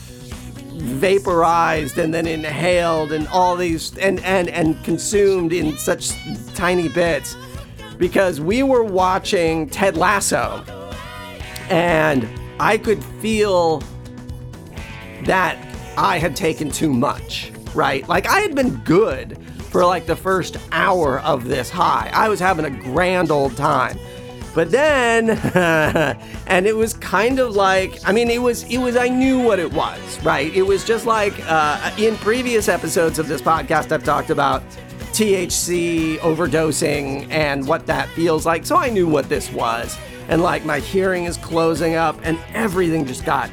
vaporized 0.78 2.00
and 2.00 2.12
then 2.12 2.26
inhaled 2.26 3.12
and 3.12 3.28
all 3.28 3.56
these 3.56 3.96
and 4.00 4.20
and 4.22 4.50
and 4.50 4.84
consumed 4.84 5.54
in 5.54 5.78
such 5.78 6.10
tiny 6.56 6.90
bits 6.90 7.38
because 8.00 8.42
we 8.42 8.64
were 8.64 8.84
watching 8.84 9.70
Ted 9.70 9.96
Lasso 9.96 10.64
and 11.70 12.28
I 12.60 12.80
could 12.80 13.04
feel 13.22 13.84
that 15.26 15.56
I 15.98 16.18
had 16.18 16.36
taken 16.36 16.72
too 16.72 16.92
much, 16.92 17.52
right? 17.76 18.08
Like 18.10 18.26
I 18.26 18.40
had 18.40 18.56
been 18.56 18.78
good 18.78 19.38
for 19.70 19.86
like 19.86 20.06
the 20.06 20.16
first 20.16 20.58
hour 20.72 21.20
of 21.22 21.46
this 21.46 21.70
high. 21.70 22.10
I 22.14 22.30
was 22.30 22.40
having 22.40 22.66
a 22.66 22.70
grand 22.70 23.32
old 23.32 23.56
time. 23.56 23.98
But 24.56 24.72
then 24.72 25.30
and 26.48 26.66
it 26.66 26.76
was 26.76 26.96
kind 26.96 27.38
of 27.40 27.56
like 27.56 28.00
I 28.04 28.12
mean 28.12 28.32
it 28.32 28.42
was 28.42 28.64
it 28.64 28.80
was 28.80 28.96
I 28.96 29.08
knew 29.08 29.40
what 29.40 29.60
it 29.60 29.72
was, 29.72 30.24
right? 30.24 30.52
It 30.56 30.64
was 30.64 30.84
just 30.84 31.06
like 31.06 31.34
uh, 31.48 31.92
in 31.98 32.16
previous 32.18 32.68
episodes 32.68 33.20
of 33.20 33.28
this 33.28 33.42
podcast 33.42 33.92
I've 33.92 34.04
talked 34.04 34.32
about 34.32 34.64
THC 35.12 36.18
overdosing 36.20 37.30
and 37.30 37.68
what 37.68 37.86
that 37.88 38.10
feels 38.10 38.46
like. 38.46 38.66
So 38.66 38.78
I 38.78 38.90
knew 38.90 39.08
what 39.08 39.30
this 39.30 39.52
was. 39.52 39.98
And 40.28 40.42
like 40.42 40.66
my 40.66 40.80
hearing 40.80 41.26
is 41.26 41.38
closing 41.38 41.96
up 41.96 42.20
and 42.24 42.40
everything 42.54 43.06
just 43.06 43.26
got 43.26 43.52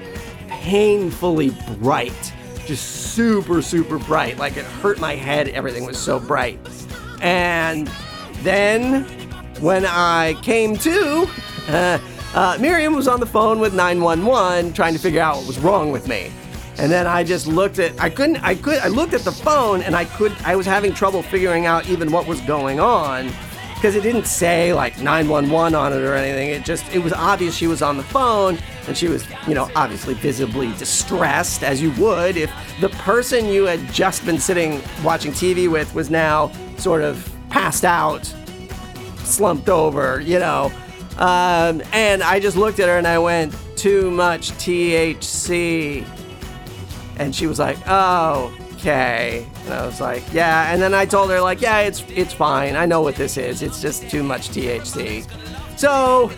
painfully 0.49 1.51
bright. 1.79 2.33
Just 2.67 3.15
super, 3.15 3.61
super 3.61 3.99
bright. 3.99 4.39
Like 4.39 4.57
it 4.57 4.65
hurt 4.65 4.99
my 4.99 5.15
head. 5.15 5.49
Everything 5.49 5.85
was 5.85 5.99
so 5.99 6.19
bright. 6.19 6.59
And 7.21 7.89
then 8.43 9.05
when 9.61 9.85
I 9.87 10.35
came 10.43 10.77
to, 10.79 11.29
uh, 11.69 11.99
uh, 12.35 12.59
Miriam 12.61 12.95
was 12.95 13.07
on 13.07 13.21
the 13.21 13.27
phone 13.27 13.61
with 13.61 13.75
911 13.75 14.73
trying 14.73 14.95
to 14.95 14.99
figure 14.99 15.21
out 15.21 15.37
what 15.37 15.47
was 15.47 15.59
wrong 15.59 15.93
with 15.93 16.09
me. 16.09 16.33
And 16.79 16.91
then 16.91 17.07
I 17.07 17.23
just 17.23 17.47
looked 17.47 17.79
at 17.79 17.99
I 18.01 18.11
couldn't 18.11 18.39
I 18.39 18.57
could 18.57 18.79
I 18.79 18.89
looked 18.89 19.15
at 19.15 19.21
the 19.21 19.31
phone 19.31 19.83
and 19.83 19.95
I 19.95 20.07
could 20.07 20.33
I 20.45 20.57
was 20.57 20.67
having 20.67 20.93
trouble 20.93 21.23
figuring 21.23 21.67
out 21.67 21.89
even 21.89 22.11
what 22.11 22.27
was 22.27 22.41
going 22.41 22.81
on 22.81 23.31
because 23.75 23.95
it 23.95 24.03
didn't 24.03 24.27
say 24.27 24.73
like 24.73 25.01
911 25.01 25.75
on 25.75 25.93
it 25.93 26.03
or 26.03 26.15
anything. 26.15 26.49
It 26.51 26.65
just 26.65 26.85
it 26.93 26.99
was 26.99 27.13
obvious 27.13 27.55
she 27.55 27.69
was 27.69 27.83
on 27.83 27.97
the 27.97 28.03
phone 28.03 28.59
and 28.89 28.97
she 28.97 29.09
was, 29.09 29.25
you 29.47 29.55
know, 29.55 29.71
obviously 29.75 30.15
visibly 30.15 30.73
distressed 30.75 31.63
as 31.63 31.81
you 31.81 31.91
would 31.93 32.37
if 32.37 32.53
the 32.81 32.89
person 32.91 33.47
you 33.47 33.65
had 33.65 33.81
just 33.93 34.25
been 34.25 34.39
sitting 34.39 34.83
watching 35.03 35.33
TV 35.33 35.71
with 35.71 35.95
was 35.95 36.11
now 36.11 36.51
sort 36.77 37.03
of 37.03 37.31
passed 37.51 37.85
out, 37.85 38.25
slumped 39.19 39.69
over, 39.69 40.21
you 40.21 40.39
know. 40.39 40.73
Um, 41.19 41.83
and 41.93 42.23
I 42.23 42.41
just 42.41 42.57
looked 42.57 42.81
at 42.81 42.89
her 42.89 42.99
and 42.99 43.07
I 43.07 43.19
went, 43.19 43.55
too 43.77 44.11
much 44.11 44.53
THC. 44.53 46.07
And 47.19 47.35
she 47.35 47.47
was 47.47 47.59
like, 47.59 47.77
oh, 47.87 48.57
okay. 48.75 49.47
And 49.65 49.75
I 49.75 49.85
was 49.85 50.01
like, 50.01 50.23
yeah. 50.33 50.73
And 50.73 50.81
then 50.81 50.95
I 50.95 51.05
told 51.05 51.31
her, 51.31 51.41
like, 51.41 51.61
yeah, 51.61 51.81
it's 51.81 52.03
it's 52.09 52.33
fine. 52.33 52.77
I 52.77 52.87
know 52.87 53.03
what 53.03 53.17
this 53.17 53.37
is. 53.37 53.61
It's 53.61 53.83
just 53.83 54.09
too 54.09 54.23
much 54.23 54.49
THC. 54.49 55.27
So 55.79 56.31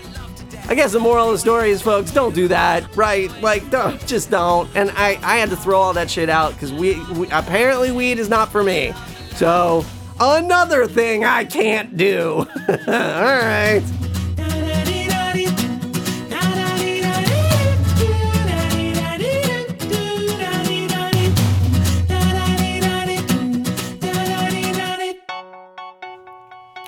I 0.69 0.75
guess 0.75 0.93
the 0.93 0.99
moral 0.99 1.27
of 1.27 1.33
the 1.33 1.39
story 1.39 1.71
is, 1.71 1.81
folks, 1.81 2.11
don't 2.11 2.35
do 2.35 2.49
that, 2.49 2.97
right? 2.97 3.31
Like, 3.41 3.71
don't, 3.71 4.05
just 4.07 4.31
don't. 4.31 4.69
And 4.75 4.91
I, 4.93 5.19
I 5.23 5.37
had 5.39 5.51
to 5.51 5.57
throw 5.57 5.79
all 5.79 5.93
that 5.93 6.11
shit 6.11 6.29
out 6.29 6.53
because 6.55 6.73
we, 6.73 7.01
we 7.13 7.29
apparently 7.31 7.93
weed 7.93 8.19
is 8.19 8.29
not 8.29 8.51
for 8.51 8.65
me. 8.65 8.93
So 9.35 9.85
another 10.19 10.87
thing 10.87 11.25
I 11.25 11.45
can't 11.45 11.97
do. 11.97 12.47
all 12.69 12.87
right. 12.87 13.83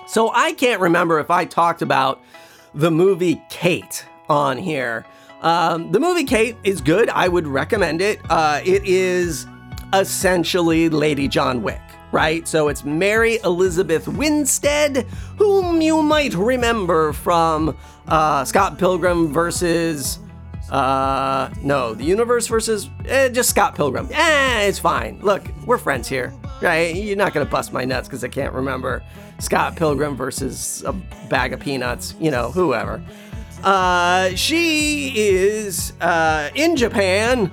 So 0.09 0.33
I 0.35 0.53
can't 0.55 0.81
remember 0.81 1.21
if 1.21 1.31
I 1.31 1.45
talked 1.45 1.83
about 1.83 2.21
the 2.79 2.91
movie 2.93 3.43
Kate 3.49 4.07
on 4.29 4.57
here. 4.57 5.05
Um, 5.43 5.91
the 5.91 5.99
movie 5.99 6.23
Kate 6.23 6.57
is 6.63 6.81
good. 6.81 7.11
I 7.11 7.27
would 7.27 7.47
recommend 7.47 8.01
it. 8.01 8.21
Uh, 8.31 8.61
it 8.65 8.85
is 8.85 9.47
essentially 9.93 10.89
Lady 10.89 11.27
John 11.27 11.61
Wick, 11.63 11.81
right? 12.13 12.47
So 12.47 12.69
it's 12.69 12.85
Mary 12.85 13.41
Elizabeth 13.43 14.07
Winstead, 14.07 15.07
whom 15.37 15.81
you 15.81 16.03
might 16.03 16.35
remember 16.35 17.13
from 17.13 17.77
uh, 18.07 18.45
Scott 18.45 18.79
Pilgrim 18.79 19.33
versus. 19.33 20.21
Uh, 20.71 21.49
no, 21.63 21.95
the 21.95 22.05
universe 22.05 22.47
versus 22.47 22.91
eh, 23.07 23.31
just 23.31 23.49
Scott 23.51 23.75
Pilgrim. 23.75 24.07
Eh, 24.13 24.67
it's 24.69 24.79
fine. 24.79 25.19
Look, 25.21 25.43
we're 25.65 25.79
friends 25.79 26.07
here, 26.07 26.33
right? 26.61 26.95
You're 26.95 27.17
not 27.17 27.33
gonna 27.33 27.47
bust 27.47 27.73
my 27.73 27.85
nuts 27.85 28.09
because 28.09 28.25
I 28.25 28.29
can't 28.29 28.53
remember 28.53 29.03
Scott 29.39 29.77
Pilgrim 29.77 30.17
versus 30.17 30.83
a 30.87 30.93
bag 31.29 31.53
of 31.53 31.61
peanuts. 31.61 32.15
You 32.21 32.31
know, 32.31 32.51
whoever. 32.51 33.03
Uh, 33.63 34.31
she 34.31 35.13
is 35.17 35.93
uh, 36.01 36.51
in 36.55 36.77
Japan, 36.77 37.51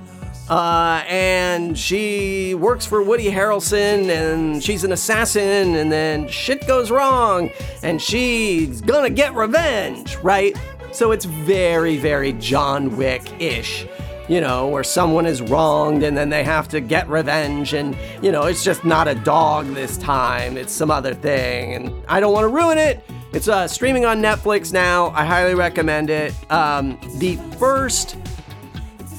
uh, 0.49 1.03
and 1.07 1.77
she 1.77 2.53
works 2.53 2.85
for 2.85 3.01
Woody 3.01 3.31
Harrelson, 3.31 4.09
and 4.09 4.63
she's 4.63 4.83
an 4.83 4.91
assassin, 4.91 5.75
and 5.75 5.91
then 5.91 6.27
shit 6.27 6.67
goes 6.67 6.91
wrong, 6.91 7.49
and 7.81 7.99
she's 7.99 8.81
gonna 8.81 9.09
get 9.09 9.33
revenge, 9.33 10.15
right? 10.17 10.55
So 10.91 11.11
it's 11.11 11.25
very, 11.25 11.97
very 11.97 12.33
John 12.33 12.95
Wick 12.95 13.41
ish. 13.41 13.87
You 14.27 14.41
know, 14.41 14.67
where 14.67 14.83
someone 14.83 15.25
is 15.25 15.41
wronged 15.41 16.03
and 16.03 16.17
then 16.17 16.29
they 16.29 16.43
have 16.43 16.67
to 16.69 16.81
get 16.81 17.07
revenge, 17.07 17.73
and, 17.73 17.95
you 18.23 18.31
know, 18.31 18.43
it's 18.43 18.63
just 18.63 18.83
not 18.83 19.07
a 19.07 19.13
dog 19.13 19.67
this 19.75 19.97
time, 19.97 20.57
it's 20.57 20.73
some 20.73 20.89
other 20.89 21.13
thing. 21.13 21.75
And 21.75 22.03
I 22.07 22.19
don't 22.19 22.33
want 22.33 22.45
to 22.45 22.49
ruin 22.49 22.77
it. 22.77 23.03
It's 23.33 23.47
uh, 23.47 23.67
streaming 23.67 24.05
on 24.05 24.21
Netflix 24.21 24.73
now. 24.73 25.09
I 25.09 25.25
highly 25.25 25.55
recommend 25.55 26.09
it. 26.09 26.33
Um, 26.51 26.97
the 27.17 27.35
first 27.59 28.17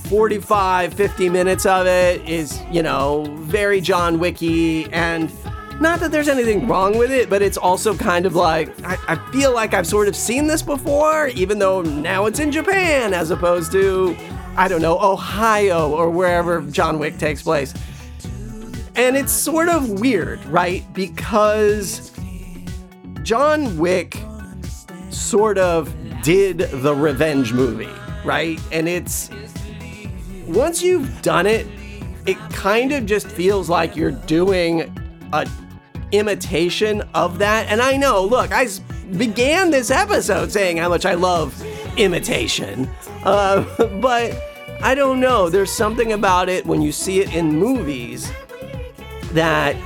45, 0.09 0.95
50 0.95 1.29
minutes 1.29 1.67
of 1.67 1.87
it 1.87 2.27
is, 2.29 2.63
you 2.71 2.83
know, 2.83 3.27
very 3.41 3.81
John 3.81 4.19
Wicky 4.19 4.91
and 4.93 5.31
not 5.81 6.01
that 6.01 6.11
there's 6.11 6.29
anything 6.29 6.67
wrong 6.67 6.97
with 6.97 7.11
it, 7.11 7.29
but 7.29 7.43
it's 7.43 7.59
also 7.59 7.95
kind 7.95 8.25
of 8.25 8.35
like, 8.35 8.73
I, 8.85 8.97
I, 9.09 9.33
feel 9.33 9.53
like 9.53 9.75
I've 9.75 9.87
sort 9.87 10.09
of 10.09 10.17
seen 10.17 10.47
this 10.47 10.63
before, 10.63 11.29
even 11.29 11.59
though 11.59 11.83
now 11.83 12.25
it's 12.25 12.39
in 12.39 12.51
Japan 12.51 13.13
as 13.13 13.31
opposed 13.31 13.73
to, 13.73 14.17
I 14.57 14.69
don't 14.69 14.81
know, 14.81 14.99
Ohio 14.99 15.91
or 15.91 16.11
wherever 16.11 16.63
John 16.63 16.99
Wick 16.99 17.19
takes 17.19 17.43
place. 17.43 17.75
And 18.95 19.17
it's 19.17 19.33
sort 19.33 19.69
of 19.69 20.01
weird, 20.01 20.43
right? 20.47 20.83
Because 20.95 22.11
John 23.23 23.77
Wick 23.77 24.17
sort 25.11 25.59
of 25.59 25.95
did 26.23 26.59
the 26.59 26.95
revenge 26.95 27.53
movie, 27.53 27.93
right? 28.25 28.59
And 28.73 28.89
it's, 28.89 29.29
once 30.47 30.83
you've 30.83 31.21
done 31.21 31.47
it, 31.47 31.67
it 32.25 32.39
kind 32.51 32.93
of 32.93 33.05
just 33.05 33.27
feels 33.27 33.69
like 33.69 33.95
you're 33.95 34.11
doing 34.11 34.93
a 35.33 35.47
imitation 36.13 37.03
of 37.15 37.39
that. 37.39 37.67
And 37.69 37.83
I 37.83 37.97
know, 37.97 38.25
look, 38.25 38.53
I 38.53 38.69
began 39.17 39.71
this 39.71 39.91
episode 39.91 40.51
saying 40.51 40.79
how 40.79 40.89
much 40.89 41.05
I 41.05 41.15
love 41.15 41.61
imitation, 41.97 42.89
uh, 43.25 43.63
but 44.01 44.37
I 44.83 44.95
don't 44.95 45.21
know. 45.21 45.49
There's 45.49 45.73
something 45.73 46.13
about 46.13 46.49
it 46.49 46.67
when 46.67 46.83
you 46.83 46.93
see 46.93 47.21
it 47.21 47.35
in 47.35 47.57
movies 47.57 48.31
that 49.33 49.77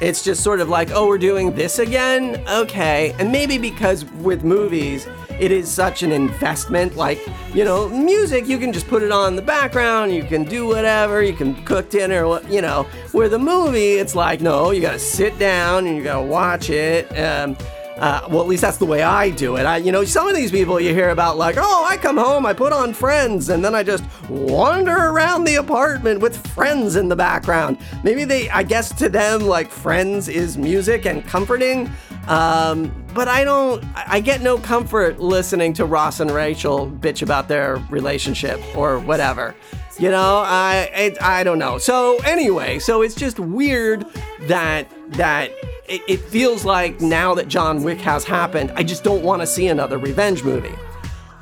it's 0.00 0.22
just 0.22 0.42
sort 0.42 0.60
of 0.60 0.68
like, 0.68 0.90
oh, 0.90 1.06
we're 1.06 1.18
doing 1.18 1.54
this 1.54 1.78
again? 1.78 2.42
Okay. 2.48 3.14
And 3.18 3.32
maybe 3.32 3.58
because 3.58 4.04
with 4.04 4.44
movies, 4.44 5.06
it 5.40 5.50
is 5.50 5.70
such 5.70 6.02
an 6.02 6.12
investment. 6.12 6.96
Like, 6.96 7.20
you 7.54 7.64
know, 7.64 7.88
music, 7.88 8.46
you 8.46 8.58
can 8.58 8.72
just 8.72 8.86
put 8.86 9.02
it 9.02 9.10
on 9.10 9.28
in 9.28 9.36
the 9.36 9.42
background, 9.42 10.14
you 10.14 10.22
can 10.22 10.44
do 10.44 10.66
whatever, 10.66 11.22
you 11.22 11.32
can 11.32 11.54
cook 11.64 11.90
dinner, 11.90 12.40
you 12.48 12.60
know. 12.60 12.84
Where 13.12 13.28
the 13.28 13.38
movie, 13.38 13.94
it's 13.94 14.14
like, 14.14 14.40
no, 14.40 14.70
you 14.70 14.80
gotta 14.80 14.98
sit 14.98 15.38
down 15.38 15.86
and 15.86 15.96
you 15.96 16.02
gotta 16.02 16.26
watch 16.26 16.70
it. 16.70 17.06
Um, 17.18 17.56
uh, 17.98 18.26
well, 18.28 18.40
at 18.40 18.48
least 18.48 18.62
that's 18.62 18.76
the 18.78 18.86
way 18.86 19.02
I 19.02 19.30
do 19.30 19.56
it. 19.56 19.64
I, 19.66 19.76
you 19.76 19.92
know, 19.92 20.04
some 20.04 20.26
of 20.28 20.34
these 20.34 20.50
people 20.50 20.80
you 20.80 20.92
hear 20.92 21.10
about, 21.10 21.36
like, 21.36 21.56
oh, 21.58 21.84
I 21.84 21.96
come 21.96 22.16
home, 22.16 22.44
I 22.44 22.52
put 22.52 22.72
on 22.72 22.92
Friends, 22.92 23.48
and 23.48 23.64
then 23.64 23.74
I 23.74 23.82
just 23.82 24.04
wander 24.28 24.96
around 24.96 25.44
the 25.44 25.56
apartment 25.56 26.20
with 26.20 26.44
Friends 26.48 26.96
in 26.96 27.08
the 27.08 27.16
background. 27.16 27.78
Maybe 28.02 28.24
they, 28.24 28.50
I 28.50 28.62
guess 28.62 28.92
to 28.98 29.08
them, 29.08 29.42
like, 29.42 29.70
Friends 29.70 30.28
is 30.28 30.58
music 30.58 31.06
and 31.06 31.24
comforting. 31.24 31.90
Um, 32.26 32.92
but 33.12 33.28
I 33.28 33.44
don't, 33.44 33.84
I 33.94 34.20
get 34.20 34.40
no 34.40 34.58
comfort 34.58 35.20
listening 35.20 35.74
to 35.74 35.84
Ross 35.84 36.20
and 36.20 36.30
Rachel 36.30 36.90
bitch 36.90 37.22
about 37.22 37.48
their 37.48 37.76
relationship 37.90 38.60
or 38.74 38.98
whatever. 38.98 39.54
You 39.98 40.10
know, 40.10 40.42
I, 40.44 40.90
it, 40.94 41.22
I 41.22 41.44
don't 41.44 41.58
know. 41.58 41.78
So 41.78 42.16
anyway, 42.24 42.80
so 42.80 43.02
it's 43.02 43.14
just 43.14 43.38
weird 43.38 44.06
that, 44.48 44.90
that 45.10 45.52
it, 45.88 46.02
it 46.08 46.20
feels 46.20 46.64
like 46.64 47.00
now 47.00 47.34
that 47.34 47.48
John 47.48 47.82
Wick 47.82 47.98
has 48.00 48.24
happened, 48.24 48.72
I 48.74 48.82
just 48.82 49.04
don't 49.04 49.22
want 49.22 49.42
to 49.42 49.46
see 49.46 49.68
another 49.68 49.98
revenge 49.98 50.42
movie. 50.42 50.74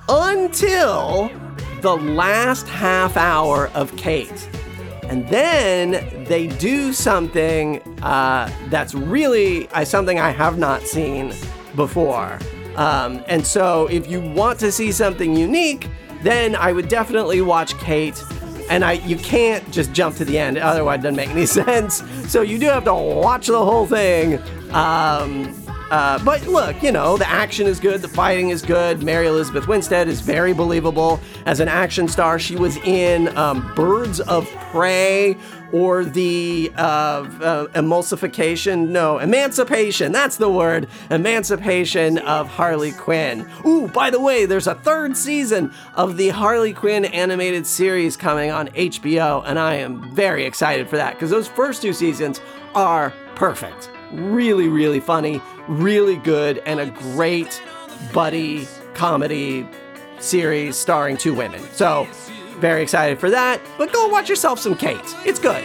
Until 0.09 1.31
the 1.81 1.97
last 1.97 2.69
half 2.69 3.17
hour 3.17 3.69
of 3.75 3.95
Kate. 3.97 4.49
And 5.05 5.29
then 5.29 6.25
they 6.25 6.47
do 6.47 6.93
something 6.93 7.81
uh, 8.03 8.51
that's 8.69 8.95
really 8.95 9.69
uh, 9.71 9.85
something 9.85 10.19
I 10.19 10.31
have 10.31 10.59
not 10.59 10.83
seen 10.83 11.35
before. 11.77 12.39
Um, 12.77 13.23
and 13.29 13.47
so, 13.47 13.87
if 13.89 14.09
you 14.09 14.21
want 14.21 14.59
to 14.61 14.73
see 14.73 14.93
something 14.93 15.37
unique, 15.37 15.89
then 16.23 16.57
I 16.57 16.73
would 16.73 16.89
definitely 16.89 17.43
watch 17.43 17.77
Kate. 17.79 18.17
And 18.71 18.85
I, 18.85 18.93
you 18.93 19.17
can't 19.17 19.69
just 19.71 19.93
jump 19.93 20.17
to 20.17 20.25
the 20.25 20.39
end, 20.39 20.59
otherwise 20.59 21.01
it 21.01 21.03
doesn't 21.03 21.17
make 21.17 21.31
any 21.31 21.47
sense. 21.63 22.03
So 22.31 22.43
you 22.43 22.59
do 22.59 22.67
have 22.67 22.85
to 22.85 22.95
watch 22.95 23.47
the 23.49 23.65
whole 23.65 23.87
thing. 23.87 24.41
Um, 24.73 25.55
uh, 25.93 26.19
but 26.25 26.47
look, 26.47 26.83
you 26.83 26.91
know, 26.91 27.19
the 27.19 27.29
action 27.29 27.67
is 27.67 27.79
good, 27.79 28.01
the 28.01 28.09
fighting 28.09 28.49
is 28.49 28.63
good. 28.63 29.03
Mary 29.03 29.27
Elizabeth 29.27 29.69
Winstead 29.69 30.09
is 30.09 30.23
very 30.23 30.55
believable 30.55 31.21
as 31.45 31.61
an 31.61 31.69
action 31.69 32.09
star. 32.09 32.39
She 32.39 32.57
was 32.57 32.79
in 32.79 33.29
um, 33.37 33.75
Birds 33.75 34.19
of 34.21 34.49
Prey 34.71 35.37
or 35.71 36.03
the 36.03 36.73
uh, 36.79 36.81
uh, 36.81 37.67
emulsification, 37.75 38.89
no, 38.89 39.19
emancipation, 39.19 40.13
that's 40.13 40.39
the 40.39 40.49
word, 40.49 40.89
emancipation 41.11 42.17
of 42.21 42.49
Harley 42.49 42.93
Quinn. 42.93 43.47
Ooh, 43.67 43.87
by 43.89 44.09
the 44.09 44.21
way, 44.21 44.47
there's 44.47 44.67
a 44.67 44.77
third 44.77 45.15
season 45.15 45.75
of 45.95 46.17
the 46.17 46.31
Harley 46.31 46.73
Quinn 46.73 47.05
animated 47.05 47.67
series 47.67 48.17
coming 48.17 48.51
on 48.51 48.69
HBO, 48.69 49.43
and 49.45 49.59
I 49.59 49.75
am 49.75 50.11
very 50.15 50.47
excited 50.47 50.89
for 50.89 50.97
that 50.97 51.17
because 51.17 51.29
those 51.29 51.49
first 51.49 51.83
two 51.83 51.93
seasons 51.93 52.41
are 52.75 53.13
perfect 53.35 53.91
really, 54.13 54.69
really 54.69 55.01
funny, 55.01 55.41
really 55.69 56.17
good, 56.17 56.59
and 56.67 56.81
a 56.81 56.87
great 56.87 57.63
buddy 58.13 58.67
comedy 58.95 59.67
series 60.19 60.77
starring 60.77 61.17
two 61.17 61.35
women. 61.35 61.61
So, 61.73 62.07
very 62.59 62.83
excited 62.83 63.19
for 63.19 63.31
that. 63.31 63.61
But 63.79 63.93
go 63.93 64.09
watch 64.09 64.29
yourself 64.29 64.59
some 64.59 64.77
Kate. 64.77 65.01
It's 65.25 65.39
good. 65.39 65.65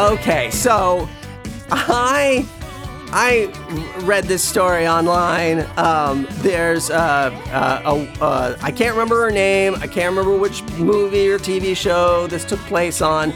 Okay, 0.00 0.50
so 0.50 1.10
I 1.70 2.48
I 3.12 3.52
read 4.02 4.24
this 4.24 4.44
story 4.44 4.86
online. 4.86 5.66
Um, 5.76 6.28
there's 6.42 6.90
uh, 6.90 7.30
uh, 7.48 7.82
a, 7.84 8.22
uh, 8.22 8.56
I 8.62 8.70
can't 8.70 8.92
remember 8.92 9.22
her 9.24 9.32
name. 9.32 9.74
I 9.76 9.88
can't 9.88 10.14
remember 10.14 10.36
which 10.36 10.62
movie 10.74 11.28
or 11.28 11.38
TV 11.38 11.76
show 11.76 12.28
this 12.28 12.44
took 12.44 12.60
place 12.60 13.02
on, 13.02 13.32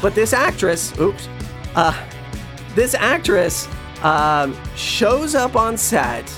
but 0.00 0.16
this 0.16 0.32
actress, 0.32 0.98
oops, 0.98 1.28
uh, 1.76 1.96
this 2.74 2.94
actress 2.94 3.68
um, 4.02 4.56
shows 4.74 5.36
up 5.36 5.54
on 5.54 5.76
set 5.76 6.32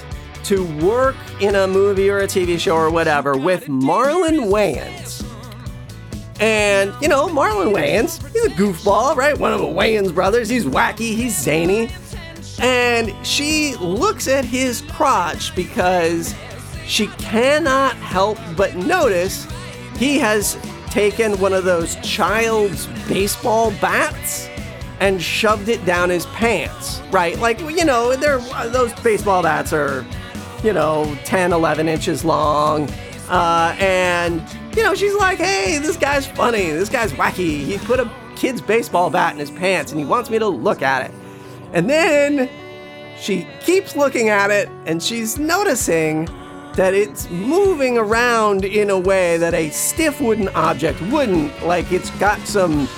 to 0.44 0.64
work 0.84 1.16
in 1.40 1.54
a 1.54 1.66
movie 1.66 2.10
or 2.10 2.18
a 2.18 2.26
TV 2.26 2.58
show 2.58 2.76
or 2.76 2.90
whatever 2.90 3.34
with 3.34 3.66
Marlon 3.66 4.50
Wayans. 4.50 5.24
And, 6.38 6.92
you 7.00 7.08
know, 7.08 7.28
Marlon 7.28 7.72
Wayans, 7.72 8.20
he's 8.32 8.44
a 8.44 8.50
goofball, 8.50 9.16
right? 9.16 9.38
One 9.38 9.54
of 9.54 9.60
the 9.60 9.66
Wayans 9.66 10.12
brothers. 10.14 10.50
He's 10.50 10.66
wacky, 10.66 11.14
he's 11.14 11.40
zany. 11.40 11.88
And 12.60 13.14
she 13.26 13.74
looks 13.76 14.28
at 14.28 14.44
his 14.44 14.82
crotch 14.82 15.54
because 15.54 16.34
she 16.86 17.06
cannot 17.18 17.96
help 17.96 18.38
but 18.56 18.76
notice 18.76 19.46
he 19.96 20.18
has 20.18 20.58
taken 20.90 21.38
one 21.40 21.52
of 21.52 21.64
those 21.64 21.96
child's 21.96 22.86
baseball 23.08 23.72
bats 23.80 24.48
and 25.00 25.20
shoved 25.20 25.68
it 25.68 25.84
down 25.84 26.08
his 26.08 26.26
pants, 26.26 27.00
right? 27.10 27.38
Like, 27.38 27.60
you 27.60 27.84
know, 27.84 28.14
they're, 28.14 28.38
those 28.68 28.92
baseball 29.00 29.42
bats 29.42 29.72
are, 29.72 30.06
you 30.62 30.72
know, 30.72 31.18
10, 31.24 31.52
11 31.52 31.88
inches 31.88 32.24
long. 32.24 32.88
Uh, 33.28 33.74
and, 33.80 34.42
you 34.76 34.82
know, 34.82 34.94
she's 34.94 35.14
like, 35.14 35.38
hey, 35.38 35.78
this 35.78 35.96
guy's 35.96 36.26
funny. 36.26 36.70
This 36.70 36.88
guy's 36.88 37.12
wacky. 37.12 37.64
He 37.64 37.78
put 37.78 37.98
a 37.98 38.10
kid's 38.36 38.60
baseball 38.60 39.10
bat 39.10 39.32
in 39.32 39.38
his 39.38 39.50
pants 39.50 39.90
and 39.90 39.98
he 39.98 40.06
wants 40.06 40.30
me 40.30 40.38
to 40.38 40.46
look 40.46 40.82
at 40.82 41.10
it. 41.10 41.23
And 41.74 41.90
then 41.90 42.48
she 43.18 43.46
keeps 43.60 43.96
looking 43.96 44.28
at 44.28 44.50
it 44.50 44.68
and 44.86 45.02
she's 45.02 45.38
noticing 45.38 46.26
that 46.76 46.94
it's 46.94 47.28
moving 47.30 47.98
around 47.98 48.64
in 48.64 48.90
a 48.90 48.98
way 48.98 49.36
that 49.36 49.54
a 49.54 49.70
stiff 49.70 50.20
wooden 50.20 50.48
object 50.50 51.00
wouldn't. 51.02 51.64
Like 51.64 51.92
it's 51.92 52.10
got 52.12 52.40
some 52.40 52.88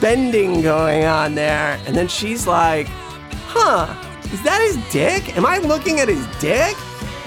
bending 0.00 0.62
going 0.62 1.04
on 1.04 1.34
there. 1.34 1.80
And 1.86 1.96
then 1.96 2.08
she's 2.08 2.46
like, 2.46 2.88
huh, 3.46 3.94
is 4.32 4.42
that 4.42 4.60
his 4.62 4.76
dick? 4.92 5.36
Am 5.36 5.46
I 5.46 5.58
looking 5.58 6.00
at 6.00 6.08
his 6.08 6.26
dick? 6.40 6.76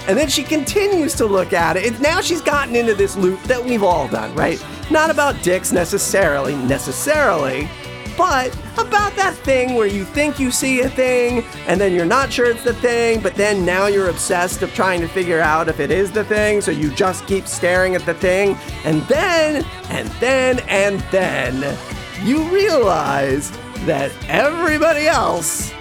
And 0.08 0.18
then 0.18 0.28
she 0.28 0.42
continues 0.42 1.14
to 1.14 1.26
look 1.26 1.52
at 1.52 1.76
it. 1.76 2.00
now 2.00 2.20
she's 2.20 2.42
gotten 2.42 2.76
into 2.76 2.94
this 2.94 3.16
loop 3.16 3.40
that 3.44 3.64
we've 3.64 3.82
all 3.82 4.08
done, 4.08 4.34
right? 4.34 4.62
Not 4.90 5.10
about 5.10 5.42
dicks 5.42 5.72
necessarily, 5.72 6.56
necessarily, 6.56 7.68
but 8.16 8.54
about 8.78 9.14
that 9.16 9.34
thing 9.34 9.74
where 9.74 9.86
you 9.86 10.04
think 10.04 10.38
you 10.38 10.50
see 10.50 10.80
a 10.80 10.88
thing 10.88 11.44
and 11.66 11.80
then 11.80 11.92
you're 11.92 12.04
not 12.04 12.32
sure 12.32 12.46
it's 12.46 12.64
the 12.64 12.74
thing, 12.74 13.20
but 13.20 13.34
then 13.34 13.64
now 13.64 13.86
you're 13.86 14.08
obsessed 14.08 14.62
of 14.62 14.72
trying 14.74 15.00
to 15.00 15.08
figure 15.08 15.40
out 15.40 15.68
if 15.68 15.80
it 15.80 15.90
is 15.90 16.10
the 16.12 16.24
thing, 16.24 16.60
so 16.60 16.70
you 16.70 16.90
just 16.94 17.26
keep 17.26 17.46
staring 17.46 17.94
at 17.94 18.04
the 18.06 18.14
thing, 18.14 18.56
and 18.84 19.02
then, 19.02 19.64
and 19.90 20.08
then, 20.20 20.60
and 20.68 21.00
then, 21.10 21.76
you 22.22 22.42
realize 22.54 23.50
that 23.86 24.12
everybody 24.28 25.06
else 25.06 25.72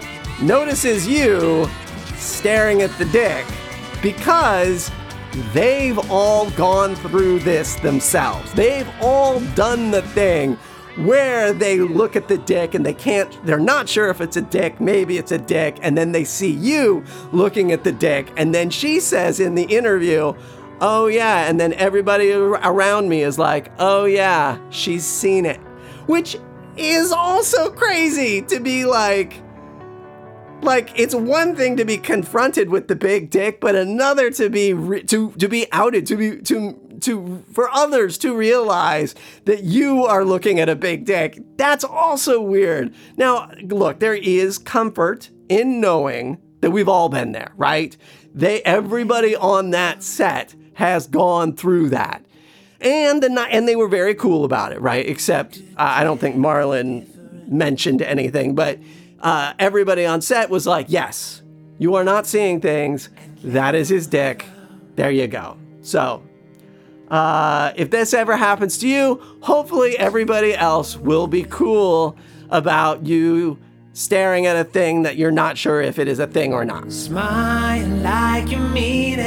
notices 0.42 1.08
you 1.08 1.70
staring 2.16 2.82
at 2.82 2.90
the 2.98 3.06
dick 3.06 3.46
because 4.02 4.92
they've 5.54 6.00
all 6.12 6.50
gone 6.52 6.96
through 6.96 7.40
this 7.40 7.76
themselves. 7.76 8.52
They've 8.54 8.90
all 9.02 9.40
done 9.56 9.92
the 9.92 10.02
thing 10.02 10.58
where 10.98 11.54
they 11.54 11.80
look 11.80 12.16
at 12.16 12.28
the 12.28 12.38
dick 12.38 12.74
and 12.74 12.86
they 12.86 12.94
can't, 12.94 13.46
they're 13.46 13.60
not 13.60 13.88
sure 13.88 14.10
if 14.10 14.22
it's 14.22 14.38
a 14.38 14.42
dick, 14.42 14.80
maybe 14.82 15.18
it's 15.18 15.32
a 15.32 15.38
dick, 15.38 15.78
and 15.82 15.98
then 15.98 16.12
they 16.12 16.24
see 16.24 16.52
you 16.52 17.04
looking 17.32 17.72
at 17.72 17.84
the 17.84 17.92
dick, 17.92 18.32
and 18.38 18.54
then 18.54 18.70
she 18.70 19.00
says 19.00 19.40
in 19.40 19.56
the 19.56 19.64
interview, 19.64 20.34
Oh, 20.84 21.06
yeah, 21.06 21.48
and 21.48 21.60
then 21.60 21.74
everybody 21.74 22.32
around 22.32 23.08
me 23.08 23.22
is 23.22 23.38
like, 23.38 23.72
Oh, 23.78 24.06
yeah, 24.06 24.58
she's 24.72 25.06
seen 25.06 25.46
it. 25.46 25.60
Which 26.08 26.38
is 26.76 27.12
also 27.12 27.70
crazy 27.70 28.42
to 28.44 28.60
be 28.60 28.86
like, 28.86 29.42
like 30.64 30.92
it's 31.00 31.16
one 31.16 31.56
thing 31.56 31.78
to 31.78 31.86
be 31.86 31.98
confronted 31.98 32.70
with 32.70 32.88
the 32.88 32.96
big 32.96 33.30
dick, 33.30 33.60
but 33.60 33.76
another 33.76 34.32
to 34.32 34.50
be 34.50 34.74
re- 34.74 35.04
to 35.04 35.32
to 35.32 35.48
be 35.48 35.68
outed, 35.72 36.06
to 36.08 36.16
be 36.16 36.38
to 36.42 36.80
to 37.02 37.44
for 37.52 37.70
others 37.72 38.18
to 38.20 38.36
realize 38.36 39.16
that 39.46 39.64
you 39.64 40.06
are 40.06 40.26
looking 40.26 40.60
at 40.60 40.70
a 40.70 40.76
big 40.76 41.06
dick. 41.06 41.40
That's 41.58 41.84
also 41.84 42.42
weird. 42.42 42.94
Now, 43.18 43.52
look, 43.64 44.00
there 44.00 44.16
is 44.16 44.58
comfort 44.58 45.30
in 45.50 45.82
knowing 45.82 46.38
that 46.62 46.72
we've 46.72 46.90
all 46.90 47.10
been 47.10 47.32
there, 47.32 47.52
right? 47.56 47.96
They 48.34 48.62
everybody 48.62 49.36
on 49.36 49.72
that 49.72 50.04
set 50.04 50.56
has 50.76 51.08
gone 51.08 51.56
through 51.56 51.90
that. 51.90 52.26
And 52.80 53.22
the 53.22 53.48
and 53.52 53.68
they 53.68 53.76
were 53.76 53.88
very 53.88 54.16
cool 54.16 54.46
about 54.46 54.72
it, 54.72 54.82
right? 54.82 55.08
Except 55.08 55.58
uh, 55.78 55.94
I 55.98 56.04
don't 56.04 56.20
think 56.20 56.36
Marlon 56.36 57.08
mentioned 57.48 58.02
anything, 58.02 58.56
but 58.56 58.80
uh, 59.20 59.54
everybody 59.60 60.06
on 60.06 60.22
set 60.22 60.50
was 60.50 60.66
like, 60.66 60.88
yes, 60.90 61.44
you 61.78 61.96
are 61.96 62.04
not 62.04 62.26
seeing 62.26 62.62
things. 62.62 63.10
That 63.44 63.76
is 63.76 63.90
his 63.90 64.08
dick. 64.08 64.46
There 64.96 65.12
you 65.12 65.28
go. 65.28 65.58
So, 65.82 66.24
uh, 67.12 67.74
if 67.76 67.90
this 67.90 68.14
ever 68.14 68.38
happens 68.38 68.78
to 68.78 68.88
you, 68.88 69.22
hopefully 69.42 69.98
everybody 69.98 70.56
else 70.56 70.96
will 70.96 71.28
be 71.28 71.44
cool 71.44 72.18
about 72.50 73.06
you 73.06 73.60
staring 73.92 74.46
at 74.46 74.56
a 74.56 74.64
thing 74.64 75.04
that 75.04 75.18
you're 75.18 75.30
not 75.30 75.58
sure 75.58 75.82
if 75.82 76.00
it 76.00 76.08
is 76.08 76.20
a 76.20 76.28
thing 76.28 76.54
or 76.54 76.64
not. 76.64 76.90
Smile 76.90 77.86
like 77.98 78.50
you 78.50 78.60
mean 78.60 79.20
it. 79.20 79.26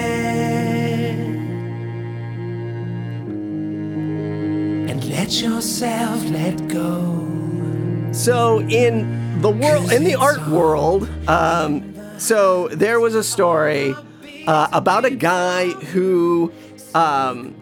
And 4.90 5.04
let 5.10 5.42
yourself 5.42 6.24
let 6.30 6.66
go. 6.68 7.20
So 8.12 8.62
in 8.62 9.42
the 9.42 9.50
world, 9.50 9.92
in 9.92 10.04
the 10.04 10.14
art 10.14 10.48
world, 10.48 11.06
um, 11.28 11.94
so 12.18 12.68
there 12.68 12.98
was 12.98 13.14
a 13.14 13.22
story 13.22 13.94
uh, 14.46 14.68
about 14.72 15.04
a 15.04 15.10
guy 15.10 15.68
who 15.68 16.50
um, 16.94 17.54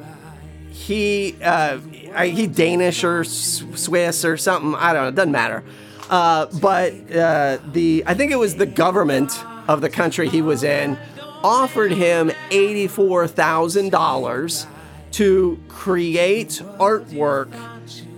he 0.86 1.36
uh, 1.42 1.78
he 1.78 2.46
Danish 2.46 3.04
or 3.04 3.24
Swiss 3.24 4.24
or 4.24 4.36
something. 4.36 4.74
I 4.74 4.92
don't 4.92 5.02
know. 5.02 5.08
It 5.08 5.14
doesn't 5.14 5.32
matter. 5.32 5.64
Uh, 6.10 6.46
but 6.60 6.92
uh, 7.14 7.58
the 7.72 8.04
I 8.06 8.14
think 8.14 8.32
it 8.32 8.36
was 8.36 8.56
the 8.56 8.66
government 8.66 9.44
of 9.68 9.80
the 9.80 9.88
country 9.88 10.28
he 10.28 10.42
was 10.42 10.62
in 10.64 10.98
offered 11.44 11.92
him 11.92 12.30
eighty 12.50 12.86
four 12.86 13.26
thousand 13.26 13.90
dollars 13.90 14.66
to 15.12 15.60
create 15.68 16.62
artwork 16.78 17.52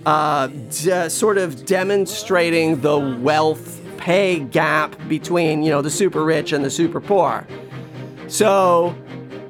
uh, 0.06 1.08
sort 1.08 1.38
of 1.38 1.66
demonstrating 1.66 2.80
the 2.80 2.98
wealth 3.20 3.80
pay 3.96 4.38
gap 4.38 4.96
between, 5.08 5.62
you 5.62 5.70
know, 5.70 5.82
the 5.82 5.90
super 5.90 6.24
rich 6.24 6.52
and 6.52 6.64
the 6.64 6.70
super 6.70 7.00
poor. 7.00 7.46
So 8.28 8.94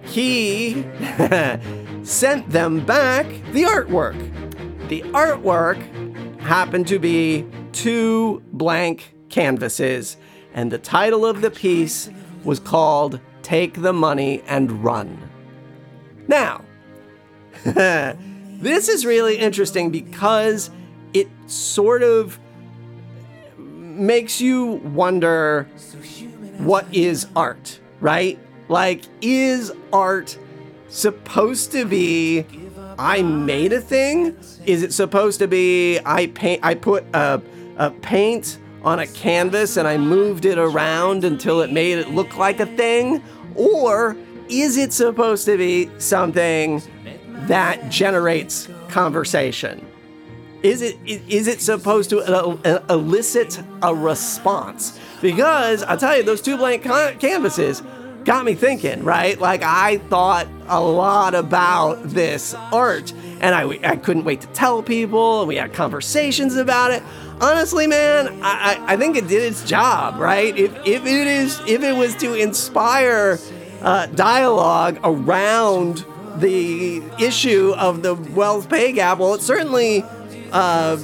he 0.05 0.83
sent 2.05 2.49
them 2.51 2.85
back 2.85 3.27
the 3.53 3.63
artwork. 3.63 4.19
The 4.89 5.03
artwork 5.13 5.81
happened 6.41 6.87
to 6.89 6.99
be 6.99 7.47
two 7.73 8.43
blank 8.53 9.15
canvases, 9.31 10.17
and 10.53 10.71
the 10.71 10.79
title 10.79 11.25
of 11.25 11.41
the 11.41 11.51
piece 11.51 12.11
was 12.45 12.61
called 12.61 13.21
Take 13.43 13.81
the 13.81 13.93
Money 13.93 14.43
and 14.47 14.85
Run. 14.85 15.19
Now, 16.29 16.63
this 17.65 18.89
is 18.89 19.07
really 19.07 19.39
interesting 19.39 19.91
because 19.91 20.71
it 21.15 21.29
sort 21.47 22.03
of 22.03 22.39
makes 23.59 24.41
you 24.41 24.67
wonder 24.67 25.65
what 26.59 26.87
is 26.93 27.27
art, 27.35 27.81
right? 28.01 28.39
Like, 28.69 29.03
is 29.23 29.73
art 29.93 30.39
supposed 30.95 31.73
to 31.73 31.85
be 31.85 32.47
I 32.99 33.23
made 33.23 33.73
a 33.73 33.81
thing? 33.81 34.37
Is 34.65 34.83
it 34.83 34.93
supposed 34.93 35.41
to 35.41 35.49
be 35.49 35.99
I 36.05 36.29
paint 36.29 36.61
I 36.63 36.75
put 36.75 37.05
a, 37.13 37.43
a 37.77 37.91
paint 37.91 38.59
on 38.83 39.01
a 39.01 39.07
canvas 39.07 39.77
and 39.77 39.89
I 39.89 39.99
moved 39.99 40.45
it 40.45 40.59
around 40.59 41.25
until 41.25 41.63
it 41.63 41.73
made 41.73 41.99
it 41.99 42.11
look 42.11 42.37
like 42.37 42.61
a 42.61 42.67
thing? 42.67 43.23
Or 43.57 44.17
is 44.49 44.77
it 44.77 44.93
supposed 44.93 45.47
to 45.47 45.57
be 45.57 45.91
something 45.99 46.83
that 47.47 47.91
generates 47.91 48.69
conversation? 48.89 49.85
Is 50.63 50.81
it 50.81 50.97
is 51.05 51.47
it 51.47 51.61
supposed 51.61 52.09
to 52.11 52.21
uh, 52.21 52.57
uh, 52.65 52.85
elicit 52.89 53.61
a 53.83 53.95
response? 53.95 54.99
Because 55.21 55.83
I'll 55.83 55.99
tell 55.99 56.17
you, 56.17 56.23
those 56.23 56.41
two 56.41 56.57
blank 56.57 56.83
canvases 56.85 57.83
got 58.25 58.45
me 58.45 58.55
thinking, 58.55 59.05
right? 59.05 59.39
Like 59.39 59.63
I 59.63 59.99
thought 59.99 60.49
a 60.67 60.81
lot 60.81 61.35
about 61.35 62.03
this 62.05 62.55
art, 62.73 63.13
and 63.41 63.55
I 63.55 63.79
I 63.85 63.97
couldn't 63.97 64.25
wait 64.25 64.41
to 64.43 64.47
tell 64.49 64.83
people, 64.83 65.41
and 65.41 65.49
we 65.49 65.57
had 65.57 65.73
conversations 65.73 66.57
about 66.57 66.91
it. 66.91 67.03
Honestly, 67.41 67.87
man, 67.87 68.29
I, 68.43 68.83
I 68.87 68.97
think 68.97 69.17
it 69.17 69.27
did 69.27 69.43
its 69.43 69.65
job, 69.65 70.19
right? 70.19 70.57
If 70.57 70.73
if 70.87 71.05
it 71.05 71.27
is 71.27 71.61
if 71.67 71.83
it 71.83 71.97
was 71.97 72.15
to 72.17 72.35
inspire 72.35 73.39
uh, 73.83 74.07
dialogue 74.07 74.99
around 75.05 76.05
the 76.37 77.03
issue 77.21 77.75
of 77.77 78.03
the 78.03 78.15
wealth 78.15 78.69
pay 78.69 78.93
gap, 78.93 79.19
well, 79.19 79.35
it 79.35 79.43
certainly, 79.43 80.05
uh, 80.53 80.97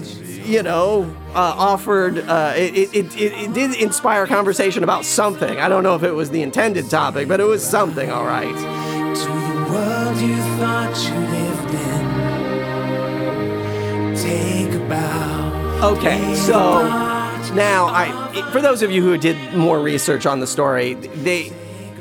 you 0.50 0.62
know, 0.64 1.04
uh, 1.28 1.54
offered, 1.56 2.18
uh, 2.18 2.52
it, 2.56 2.92
it, 2.92 3.16
it, 3.16 3.32
it, 3.32 3.52
did 3.54 3.76
inspire 3.76 4.26
conversation 4.26 4.82
about 4.82 5.04
something. 5.04 5.60
I 5.60 5.68
don't 5.68 5.84
know 5.84 5.94
if 5.94 6.02
it 6.02 6.10
was 6.10 6.30
the 6.30 6.42
intended 6.42 6.90
topic, 6.90 7.28
but 7.28 7.38
it 7.38 7.44
was 7.44 7.64
something, 7.64 8.10
all 8.10 8.24
right. 8.24 8.52
To 8.52 9.28
the 9.28 9.66
world 9.70 10.16
you 10.16 10.36
thought 10.58 10.96
you 11.06 11.14
lived 11.30 11.74
in, 14.04 14.16
take 14.16 14.74
a 14.74 14.88
bow. 14.88 15.92
Okay, 15.92 16.34
so 16.34 16.82
now 17.54 17.86
I, 17.86 18.50
for 18.50 18.60
those 18.60 18.82
of 18.82 18.90
you 18.90 19.02
who 19.02 19.16
did 19.16 19.54
more 19.54 19.78
research 19.80 20.26
on 20.26 20.40
the 20.40 20.48
story, 20.48 20.94
they, 20.94 21.50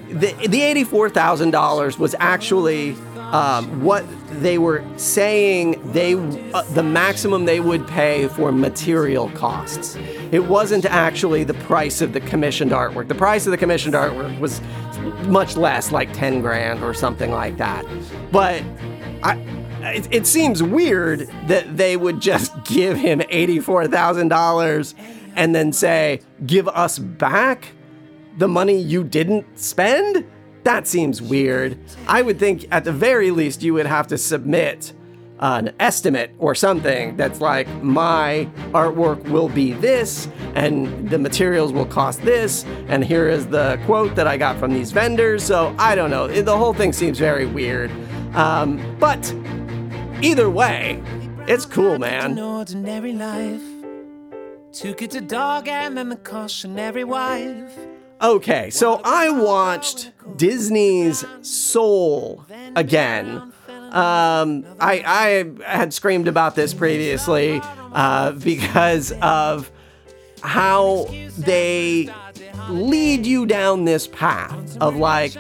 the, 0.09 0.33
the 0.47 0.59
$84,000 0.85 1.99
was 1.99 2.15
actually 2.19 2.95
um, 3.31 3.83
what 3.83 4.05
they 4.41 4.57
were 4.57 4.83
saying 4.97 5.79
they 5.91 6.13
uh, 6.53 6.61
the 6.73 6.83
maximum 6.83 7.45
they 7.45 7.59
would 7.59 7.87
pay 7.87 8.27
for 8.27 8.51
material 8.51 9.29
costs. 9.31 9.95
It 10.31 10.45
wasn't 10.45 10.85
actually 10.85 11.43
the 11.43 11.53
price 11.55 12.01
of 12.01 12.13
the 12.13 12.21
commissioned 12.21 12.71
artwork. 12.71 13.07
The 13.07 13.15
price 13.15 13.45
of 13.45 13.51
the 13.51 13.57
commissioned 13.57 13.95
artwork 13.95 14.39
was 14.39 14.61
much 15.27 15.55
less, 15.57 15.91
like 15.91 16.11
10 16.13 16.41
grand 16.41 16.83
or 16.83 16.93
something 16.93 17.31
like 17.31 17.57
that. 17.57 17.85
But 18.31 18.63
I, 19.23 19.35
it, 19.81 20.07
it 20.11 20.27
seems 20.27 20.61
weird 20.61 21.29
that 21.47 21.77
they 21.77 21.97
would 21.97 22.19
just 22.19 22.53
give 22.65 22.97
him 22.97 23.19
$84,000 23.19 24.93
and 25.35 25.55
then 25.55 25.71
say, 25.71 26.21
give 26.45 26.67
us 26.67 26.99
back 26.99 27.69
the 28.37 28.47
money 28.47 28.79
you 28.79 29.03
didn't 29.03 29.59
spend? 29.59 30.25
That 30.63 30.87
seems 30.87 31.21
weird. 31.21 31.77
I 32.07 32.21
would 32.21 32.39
think 32.39 32.67
at 32.71 32.83
the 32.83 32.91
very 32.91 33.31
least 33.31 33.63
you 33.63 33.73
would 33.75 33.85
have 33.85 34.07
to 34.07 34.17
submit 34.17 34.93
an 35.39 35.71
estimate 35.79 36.31
or 36.37 36.53
something 36.53 37.15
that's 37.15 37.39
like 37.39 37.65
my 37.81 38.45
artwork 38.71 39.23
will 39.29 39.47
be 39.47 39.71
this 39.71 40.27
and 40.53 41.09
the 41.09 41.17
materials 41.17 41.71
will 41.71 41.85
cost 41.85 42.21
this 42.23 42.65
and 42.89 43.05
here 43.05 43.29
is 43.29 43.47
the 43.47 43.79
quote 43.85 44.13
that 44.15 44.27
i 44.27 44.35
got 44.35 44.59
from 44.59 44.73
these 44.73 44.91
vendors 44.91 45.41
so 45.41 45.73
i 45.79 45.95
don't 45.95 46.09
know 46.09 46.27
the 46.27 46.57
whole 46.57 46.73
thing 46.73 46.91
seems 46.91 47.17
very 47.17 47.45
weird 47.45 47.89
um, 48.35 48.97
but 48.99 49.33
either 50.21 50.49
way 50.49 51.01
it's 51.47 51.65
cool 51.65 51.97
man 51.97 52.33
An 52.33 52.39
ordinary 52.39 53.13
life. 53.13 53.63
Took 54.71 55.01
it 55.01 55.11
to 55.11 55.21
dog 55.21 55.67
and 55.67 55.97
then 55.97 56.09
the 56.09 56.15
cautionary 56.15 57.03
wife. 57.03 57.75
Okay, 58.21 58.69
so 58.69 59.01
I 59.03 59.31
watched 59.31 60.11
Disney's 60.35 61.25
Soul 61.41 62.45
again. 62.75 63.53
Um, 63.91 64.65
I, 64.79 65.03
I 65.59 65.63
had 65.65 65.93
screamed 65.93 66.27
about 66.27 66.55
this 66.55 66.73
previously 66.73 67.59
uh, 67.91 68.33
because 68.33 69.11
of 69.21 69.71
how 70.41 71.07
they 71.37 72.09
lead 72.69 73.25
you 73.25 73.45
down 73.45 73.85
this 73.85 74.07
path 74.07 74.77
of 74.79 74.95
like, 74.95 75.33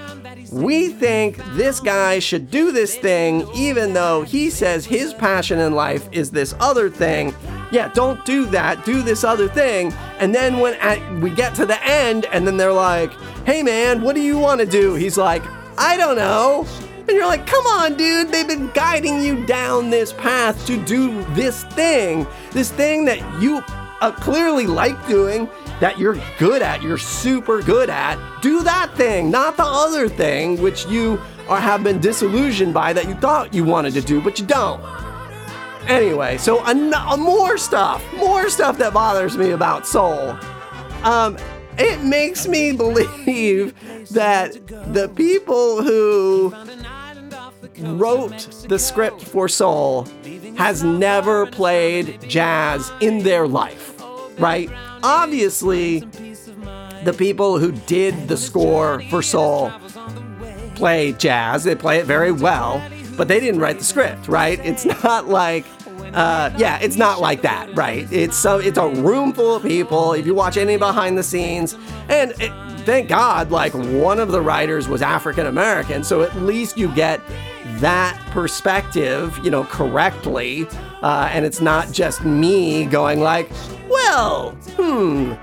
we 0.51 0.89
think 0.89 1.37
this 1.53 1.79
guy 1.79 2.17
should 2.17 2.49
do 2.49 2.71
this 2.71 2.97
thing 2.97 3.47
even 3.53 3.93
though 3.93 4.23
he 4.23 4.49
says 4.49 4.85
his 4.85 5.13
passion 5.13 5.59
in 5.59 5.73
life 5.73 6.09
is 6.11 6.31
this 6.31 6.55
other 6.59 6.89
thing. 6.89 7.35
Yeah, 7.71 7.89
don't 7.93 8.23
do 8.25 8.45
that. 8.47 8.83
Do 8.83 9.03
this 9.03 9.23
other 9.23 9.47
thing. 9.47 9.93
And 10.17 10.33
then 10.33 10.59
when 10.59 10.73
at, 10.75 11.21
we 11.21 11.29
get 11.29 11.53
to 11.55 11.67
the 11.67 11.81
end 11.83 12.25
and 12.25 12.47
then 12.47 12.57
they're 12.57 12.73
like, 12.73 13.11
"Hey 13.45 13.63
man, 13.63 14.01
what 14.01 14.15
do 14.15 14.21
you 14.21 14.37
want 14.37 14.59
to 14.59 14.65
do?" 14.65 14.95
He's 14.95 15.17
like, 15.17 15.43
"I 15.77 15.97
don't 15.97 16.15
know." 16.15 16.65
And 16.99 17.09
you're 17.09 17.27
like, 17.27 17.47
"Come 17.47 17.65
on, 17.65 17.95
dude. 17.95 18.29
They've 18.31 18.47
been 18.47 18.69
guiding 18.73 19.21
you 19.21 19.45
down 19.45 19.89
this 19.89 20.13
path 20.13 20.65
to 20.67 20.77
do 20.83 21.23
this 21.33 21.63
thing. 21.65 22.27
This 22.51 22.71
thing 22.71 23.05
that 23.05 23.19
you 23.41 23.63
uh, 24.01 24.11
clearly 24.11 24.67
like 24.67 25.07
doing 25.07 25.49
that 25.79 25.97
you're 25.97 26.17
good 26.37 26.61
at, 26.61 26.81
you're 26.81 26.97
super 26.97 27.61
good 27.61 27.89
at, 27.89 28.17
do 28.41 28.63
that 28.63 28.93
thing, 28.95 29.31
not 29.31 29.57
the 29.57 29.65
other 29.65 30.09
thing 30.09 30.61
which 30.61 30.85
you 30.87 31.19
are 31.47 31.59
have 31.59 31.83
been 31.83 31.99
disillusioned 31.99 32.73
by 32.73 32.93
that 32.93 33.07
you 33.07 33.13
thought 33.15 33.53
you 33.53 33.63
wanted 33.63 33.93
to 33.93 34.01
do, 34.01 34.21
but 34.21 34.39
you 34.39 34.45
don't. 34.45 34.81
Anyway, 35.87 36.37
so 36.37 36.63
an- 36.65 36.93
uh, 36.93 37.17
more 37.17 37.57
stuff, 37.57 38.03
more 38.17 38.49
stuff 38.49 38.77
that 38.77 38.93
bothers 38.93 39.37
me 39.37 39.51
about 39.51 39.87
Soul. 39.87 40.37
Um, 41.03 41.37
it 41.79 42.03
makes 42.03 42.47
me 42.47 42.71
believe 42.71 43.73
that 44.11 44.53
the 44.93 45.09
people 45.15 45.81
who 45.81 46.53
wrote 47.79 48.65
the 48.67 48.77
script 48.77 49.21
for 49.21 49.47
Soul 49.47 50.07
has 50.57 50.83
never 50.83 51.45
played 51.45 52.19
jazz 52.27 52.91
in 52.99 53.23
their 53.23 53.47
life, 53.47 54.01
right? 54.37 54.69
Obviously, 55.03 55.99
the 57.03 57.15
people 57.17 57.57
who 57.57 57.71
did 57.71 58.27
the 58.27 58.37
score 58.37 59.01
for 59.09 59.21
Soul 59.21 59.71
play 60.75 61.13
jazz, 61.13 61.63
they 61.63 61.75
play 61.75 61.99
it 61.99 62.05
very 62.05 62.31
well, 62.31 62.81
but 63.15 63.27
they 63.27 63.39
didn't 63.39 63.61
write 63.61 63.79
the 63.79 63.85
script, 63.85 64.27
right? 64.27 64.59
It's 64.65 64.85
not 64.85 65.27
like 65.27 65.65
uh, 66.13 66.53
yeah, 66.57 66.79
it's 66.79 66.95
not 66.95 67.19
like 67.19 67.41
that, 67.41 67.75
right? 67.75 68.11
It's 68.11 68.37
some, 68.37 68.61
it's 68.61 68.77
a 68.77 68.87
room 68.87 69.33
full 69.33 69.55
of 69.55 69.63
people. 69.63 70.13
If 70.13 70.25
you 70.25 70.33
watch 70.33 70.57
any 70.57 70.77
behind 70.77 71.17
the 71.17 71.23
scenes, 71.23 71.75
and 72.07 72.31
it, 72.39 72.51
thank 72.85 73.09
God, 73.09 73.51
like 73.51 73.73
one 73.73 74.19
of 74.19 74.31
the 74.31 74.41
writers 74.41 74.87
was 74.87 75.01
African 75.01 75.47
American, 75.47 76.03
so 76.03 76.21
at 76.21 76.35
least 76.37 76.77
you 76.77 76.93
get 76.95 77.21
that 77.79 78.19
perspective, 78.31 79.39
you 79.43 79.51
know, 79.51 79.63
correctly, 79.65 80.67
uh, 81.01 81.29
and 81.31 81.45
it's 81.45 81.61
not 81.61 81.91
just 81.91 82.23
me 82.25 82.85
going 82.85 83.19
like, 83.19 83.49
well, 83.89 84.51
hmm, 84.75 85.33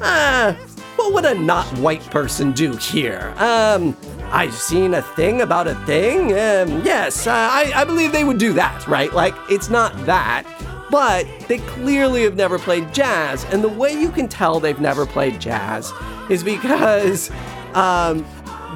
uh, 0.00 0.54
what 0.96 1.12
would 1.12 1.24
a 1.24 1.34
not 1.34 1.66
white 1.78 2.02
person 2.10 2.52
do 2.52 2.76
here? 2.76 3.34
Um, 3.38 3.96
I've 4.32 4.54
seen 4.54 4.94
a 4.94 5.02
thing 5.02 5.42
about 5.42 5.68
a 5.68 5.74
thing. 5.84 6.32
Um, 6.32 6.82
yes, 6.82 7.26
uh, 7.26 7.32
I, 7.32 7.70
I 7.74 7.84
believe 7.84 8.12
they 8.12 8.24
would 8.24 8.38
do 8.38 8.54
that, 8.54 8.88
right? 8.88 9.12
Like, 9.12 9.34
it's 9.50 9.68
not 9.68 9.94
that, 10.06 10.44
but 10.90 11.26
they 11.48 11.58
clearly 11.58 12.22
have 12.22 12.34
never 12.34 12.58
played 12.58 12.94
jazz. 12.94 13.44
And 13.52 13.62
the 13.62 13.68
way 13.68 13.92
you 13.92 14.10
can 14.10 14.28
tell 14.28 14.58
they've 14.58 14.80
never 14.80 15.04
played 15.04 15.38
jazz 15.38 15.92
is 16.30 16.42
because 16.42 17.30
um, 17.74 18.24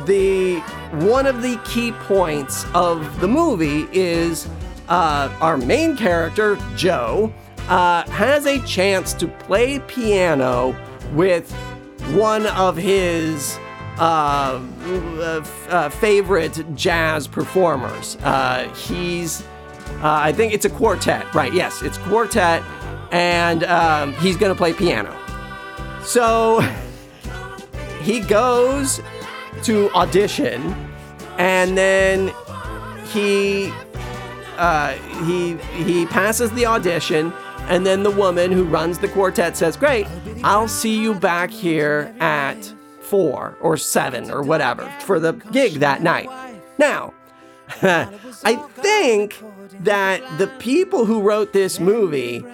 the 0.04 0.58
one 1.06 1.26
of 1.26 1.40
the 1.40 1.58
key 1.64 1.92
points 1.92 2.66
of 2.74 3.20
the 3.20 3.28
movie 3.28 3.88
is 3.92 4.46
uh, 4.90 5.34
our 5.40 5.56
main 5.56 5.96
character, 5.96 6.58
Joe, 6.76 7.32
uh, 7.68 8.08
has 8.10 8.44
a 8.44 8.60
chance 8.66 9.14
to 9.14 9.26
play 9.26 9.78
piano 9.80 10.76
with 11.14 11.50
one 12.12 12.46
of 12.48 12.76
his 12.76 13.58
uh, 13.98 14.60
uh, 15.68 15.88
favorite 15.90 16.64
jazz 16.74 17.26
performers. 17.26 18.16
Uh, 18.22 18.68
he's, 18.74 19.42
uh, 19.42 20.20
I 20.22 20.32
think 20.32 20.52
it's 20.52 20.64
a 20.64 20.70
quartet, 20.70 21.32
right? 21.34 21.52
Yes, 21.52 21.82
it's 21.82 21.98
quartet, 21.98 22.62
and 23.12 23.64
um, 23.64 24.12
he's 24.14 24.36
going 24.36 24.52
to 24.52 24.56
play 24.56 24.72
piano. 24.72 25.16
So 26.02 26.60
he 28.02 28.20
goes 28.20 29.00
to 29.64 29.90
audition, 29.92 30.62
and 31.38 31.76
then 31.76 32.32
he 33.12 33.72
uh, 34.58 34.92
he 35.26 35.56
he 35.82 36.06
passes 36.06 36.50
the 36.52 36.66
audition, 36.66 37.32
and 37.68 37.84
then 37.84 38.02
the 38.02 38.10
woman 38.10 38.52
who 38.52 38.64
runs 38.64 38.98
the 38.98 39.08
quartet 39.08 39.56
says, 39.56 39.76
"Great, 39.76 40.06
I'll 40.44 40.68
see 40.68 41.00
you 41.00 41.14
back 41.14 41.50
here 41.50 42.14
at 42.20 42.72
four 43.06 43.56
or 43.60 43.76
seven 43.76 44.30
or 44.30 44.42
whatever 44.42 44.92
for 45.00 45.18
the 45.18 45.32
gig 45.32 45.74
that 45.74 46.02
night." 46.02 46.28
Now, 46.78 47.14
I 47.82 48.54
think 48.74 49.42
that 49.80 50.22
the 50.38 50.46
people 50.58 51.04
who 51.04 51.20
wrote 51.20 51.52
this 51.52 51.80
movie 51.80 52.44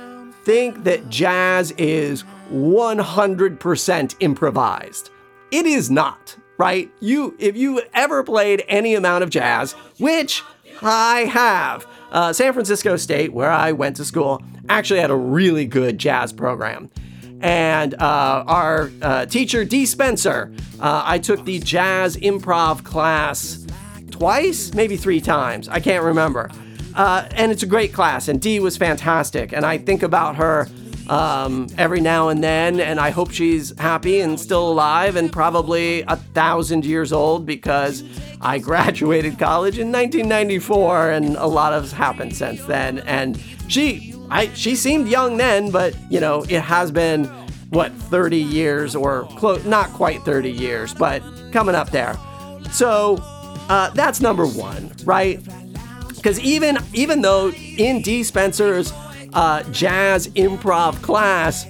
think 0.45 0.85
that 0.85 1.09
jazz 1.09 1.71
is 1.73 2.25
100% 2.51 4.15
improvised. 4.21 5.11
It 5.51 5.67
is 5.67 5.91
not, 5.91 6.37
right? 6.59 6.91
You 7.01 7.37
if 7.39 7.57
you 7.57 7.83
ever 7.95 8.25
played 8.25 8.65
any 8.69 8.95
amount 8.95 9.25
of 9.25 9.31
jazz, 9.31 9.73
which 9.99 10.43
I 10.81 11.21
have. 11.27 11.87
Uh, 12.11 12.33
San 12.33 12.53
Francisco 12.53 12.97
State, 12.97 13.33
where 13.33 13.51
I 13.51 13.73
went 13.73 13.97
to 13.97 14.05
school, 14.05 14.43
actually 14.69 15.01
had 15.01 15.11
a 15.11 15.17
really 15.17 15.65
good 15.65 15.99
jazz 15.99 16.33
program. 16.33 16.91
And 17.43 17.95
uh, 17.95 18.45
our 18.47 18.91
uh, 19.03 19.27
teacher, 19.27 19.65
Dee 19.65 19.85
Spencer, 19.85 20.53
uh, 20.81 21.03
I 21.05 21.19
took 21.19 21.45
the 21.45 21.59
jazz 21.59 22.17
improv 22.17 22.85
class 22.85 23.67
twice, 24.11 24.73
maybe 24.75 24.97
three 24.97 25.21
times. 25.21 25.69
I 25.69 25.81
can't 25.81 26.05
remember. 26.05 26.51
Uh, 26.95 27.27
and 27.33 27.51
it's 27.51 27.63
a 27.63 27.67
great 27.67 27.93
class, 27.93 28.29
and 28.29 28.41
Dee 28.41 28.61
was 28.61 28.77
fantastic. 28.77 29.53
And 29.53 29.67
I 29.67 29.79
think 29.79 30.03
about 30.03 30.37
her 30.37 30.69
um, 31.09 31.67
every 31.79 32.01
now 32.01 32.29
and 32.29 32.45
then, 32.45 32.79
and 32.79 33.01
I 33.01 33.11
hope 33.11 33.33
she's 33.33 33.77
happy 33.79 34.21
and 34.21 34.39
still 34.39 34.71
alive 34.71 35.17
and 35.17 35.33
probably 35.33 36.03
a 36.03 36.17
thousand 36.17 36.85
years 36.85 37.13
old 37.13 37.45
because 37.45 38.05
I 38.41 38.59
graduated 38.61 39.39
college 39.39 39.79
in 39.79 39.91
1994, 39.91 41.11
and 41.11 41.37
a 41.37 41.47
lot 41.47 41.73
has 41.73 41.93
happened 41.93 42.37
since 42.37 42.65
then. 42.65 43.01
And 43.01 43.41
she, 43.69 44.12
I, 44.31 44.53
she 44.55 44.77
seemed 44.77 45.09
young 45.09 45.37
then, 45.37 45.71
but 45.71 45.97
you 46.11 46.21
know, 46.21 46.45
it 46.45 46.63
has 46.63 46.91
been 46.91 47.25
what 47.71 47.93
30 47.93 48.37
years 48.37 48.95
or 48.95 49.25
close, 49.37 49.65
not 49.65 49.89
quite 49.91 50.23
30 50.23 50.51
years, 50.51 50.93
but 50.95 51.23
coming 51.53 51.75
up 51.75 51.91
there. 51.91 52.17
So 52.71 53.19
uh, 53.69 53.91
that's 53.91 54.21
number 54.21 54.47
one, 54.47 54.93
right? 55.05 55.41
Because 56.09 56.39
even 56.41 56.79
even 56.93 57.23
though 57.23 57.51
in 57.51 58.03
Dee 58.03 58.23
Spencer's 58.23 58.93
uh, 59.33 59.63
jazz 59.71 60.29
improv 60.29 61.01
class, 61.03 61.67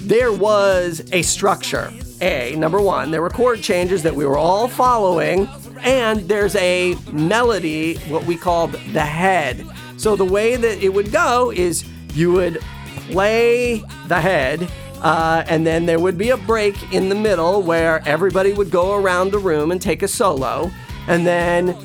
there 0.00 0.32
was 0.32 1.06
a 1.12 1.22
structure. 1.22 1.92
A, 2.20 2.54
number 2.56 2.80
one, 2.80 3.10
there 3.10 3.20
were 3.20 3.30
chord 3.30 3.60
changes 3.60 4.02
that 4.02 4.14
we 4.14 4.24
were 4.24 4.38
all 4.38 4.68
following, 4.68 5.46
and 5.80 6.20
there's 6.20 6.56
a 6.56 6.94
melody, 7.12 7.96
what 8.08 8.24
we 8.24 8.36
called 8.36 8.72
the 8.72 9.00
head. 9.00 9.66
So 9.96 10.16
the 10.16 10.24
way 10.24 10.56
that 10.56 10.82
it 10.82 10.92
would 10.92 11.12
go 11.12 11.50
is 11.50 11.84
you 12.14 12.32
would 12.32 12.60
play 13.08 13.84
the 14.08 14.20
head, 14.20 14.68
uh, 15.02 15.44
and 15.46 15.66
then 15.66 15.86
there 15.86 15.98
would 15.98 16.16
be 16.16 16.30
a 16.30 16.36
break 16.36 16.92
in 16.92 17.08
the 17.08 17.14
middle 17.14 17.62
where 17.62 18.06
everybody 18.06 18.52
would 18.52 18.70
go 18.70 18.94
around 18.94 19.32
the 19.32 19.38
room 19.38 19.70
and 19.70 19.80
take 19.80 20.02
a 20.02 20.08
solo. 20.08 20.70
And 21.08 21.26
then 21.26 21.76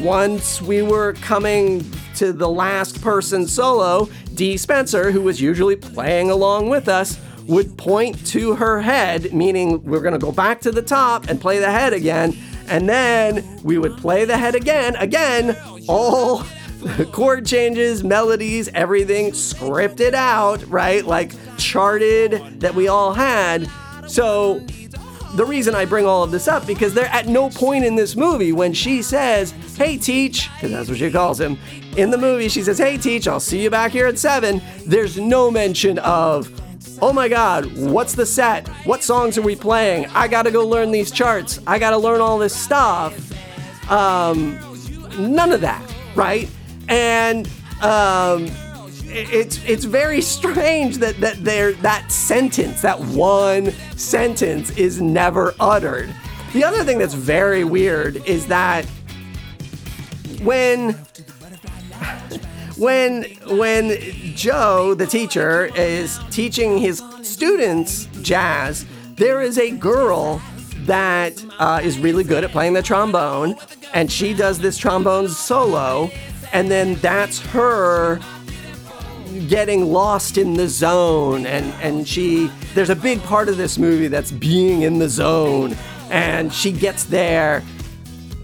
once 0.00 0.62
we 0.62 0.82
were 0.82 1.14
coming 1.14 1.84
to 2.16 2.32
the 2.32 2.48
last 2.48 3.02
person 3.02 3.46
solo, 3.46 4.08
Dee 4.34 4.56
Spencer, 4.56 5.10
who 5.10 5.22
was 5.22 5.40
usually 5.40 5.76
playing 5.76 6.30
along 6.30 6.68
with 6.68 6.88
us, 6.88 7.18
would 7.46 7.76
point 7.78 8.26
to 8.28 8.54
her 8.54 8.80
head, 8.80 9.32
meaning 9.32 9.82
we're 9.84 10.00
going 10.00 10.12
to 10.12 10.18
go 10.18 10.32
back 10.32 10.60
to 10.62 10.72
the 10.72 10.82
top 10.82 11.28
and 11.28 11.40
play 11.40 11.58
the 11.58 11.70
head 11.70 11.92
again. 11.92 12.36
And 12.68 12.88
then 12.88 13.60
we 13.62 13.78
would 13.78 13.96
play 13.96 14.24
the 14.24 14.36
head 14.36 14.54
again, 14.54 14.96
again, 14.96 15.56
all 15.88 16.44
chord 17.12 17.46
changes, 17.46 18.04
melodies, 18.04 18.68
everything 18.68 19.32
scripted 19.32 20.14
out, 20.14 20.66
right? 20.68 21.04
Like 21.04 21.32
charted 21.58 22.60
that 22.60 22.74
we 22.74 22.88
all 22.88 23.12
had. 23.12 23.70
So 24.06 24.60
the 25.34 25.44
reason 25.44 25.74
I 25.74 25.84
bring 25.84 26.06
all 26.06 26.22
of 26.22 26.30
this 26.30 26.48
up 26.48 26.66
because 26.66 26.94
there 26.94 27.06
at 27.06 27.26
no 27.26 27.50
point 27.50 27.84
in 27.84 27.96
this 27.96 28.16
movie 28.16 28.52
when 28.52 28.72
she 28.72 29.02
says, 29.02 29.52
"Hey, 29.76 29.96
teach," 29.96 30.50
because 30.54 30.70
that's 30.70 30.88
what 30.88 30.98
she 30.98 31.10
calls 31.10 31.40
him. 31.40 31.58
In 31.96 32.10
the 32.10 32.18
movie, 32.18 32.48
she 32.48 32.62
says, 32.62 32.78
"Hey, 32.78 32.96
teach, 32.96 33.26
I'll 33.28 33.40
see 33.40 33.62
you 33.62 33.70
back 33.70 33.92
here 33.92 34.06
at 34.06 34.18
7." 34.18 34.62
There's 34.86 35.18
no 35.18 35.50
mention 35.50 35.98
of 35.98 36.50
oh 37.02 37.12
my 37.12 37.28
god, 37.28 37.66
what's 37.76 38.14
the 38.14 38.24
set? 38.24 38.68
What 38.86 39.02
songs 39.02 39.36
are 39.36 39.42
we 39.42 39.56
playing? 39.56 40.06
I 40.14 40.28
gotta 40.28 40.50
go 40.50 40.66
learn 40.66 40.90
these 40.90 41.10
charts. 41.10 41.60
I 41.66 41.78
gotta 41.78 41.98
learn 41.98 42.20
all 42.20 42.38
this 42.38 42.54
stuff. 42.54 43.14
Um, 43.90 44.58
none 45.18 45.52
of 45.52 45.60
that, 45.60 45.82
right? 46.14 46.48
And 46.88 47.48
um, 47.82 48.44
it- 49.08 49.32
it's 49.32 49.60
it's 49.66 49.84
very 49.84 50.20
strange 50.20 50.98
that 50.98 51.20
that 51.20 51.42
there 51.44 51.72
that 51.74 52.10
sentence, 52.12 52.82
that 52.82 53.00
one 53.00 53.72
sentence, 53.96 54.70
is 54.76 55.00
never 55.00 55.54
uttered. 55.60 56.14
The 56.52 56.64
other 56.64 56.84
thing 56.84 56.98
that's 56.98 57.14
very 57.14 57.64
weird 57.64 58.16
is 58.26 58.46
that 58.46 58.86
when 60.42 60.92
when 62.76 63.24
when 63.58 63.96
Joe, 64.34 64.94
the 64.94 65.06
teacher, 65.06 65.70
is 65.74 66.18
teaching 66.30 66.78
his 66.78 67.02
students 67.22 68.06
jazz, 68.22 68.84
there 69.16 69.40
is 69.42 69.58
a 69.58 69.70
girl 69.70 70.40
that 70.84 71.42
uh, 71.58 71.80
is 71.82 71.98
really 71.98 72.22
good 72.22 72.44
at 72.44 72.50
playing 72.50 72.74
the 72.74 72.82
trombone, 72.82 73.56
and 73.94 74.10
she 74.12 74.34
does 74.34 74.58
this 74.58 74.76
trombone 74.78 75.28
solo, 75.28 76.10
and 76.52 76.70
then 76.70 76.94
that's 76.96 77.38
her 77.38 78.20
getting 79.48 79.92
lost 79.92 80.38
in 80.38 80.54
the 80.54 80.68
zone 80.68 81.46
and 81.46 81.66
and 81.82 82.08
she 82.08 82.50
there's 82.74 82.90
a 82.90 82.96
big 82.96 83.22
part 83.24 83.48
of 83.48 83.56
this 83.56 83.76
movie 83.76 84.08
that's 84.08 84.32
being 84.32 84.82
in 84.82 84.98
the 84.98 85.08
zone 85.08 85.76
and 86.10 86.52
she 86.52 86.72
gets 86.72 87.04
there 87.04 87.62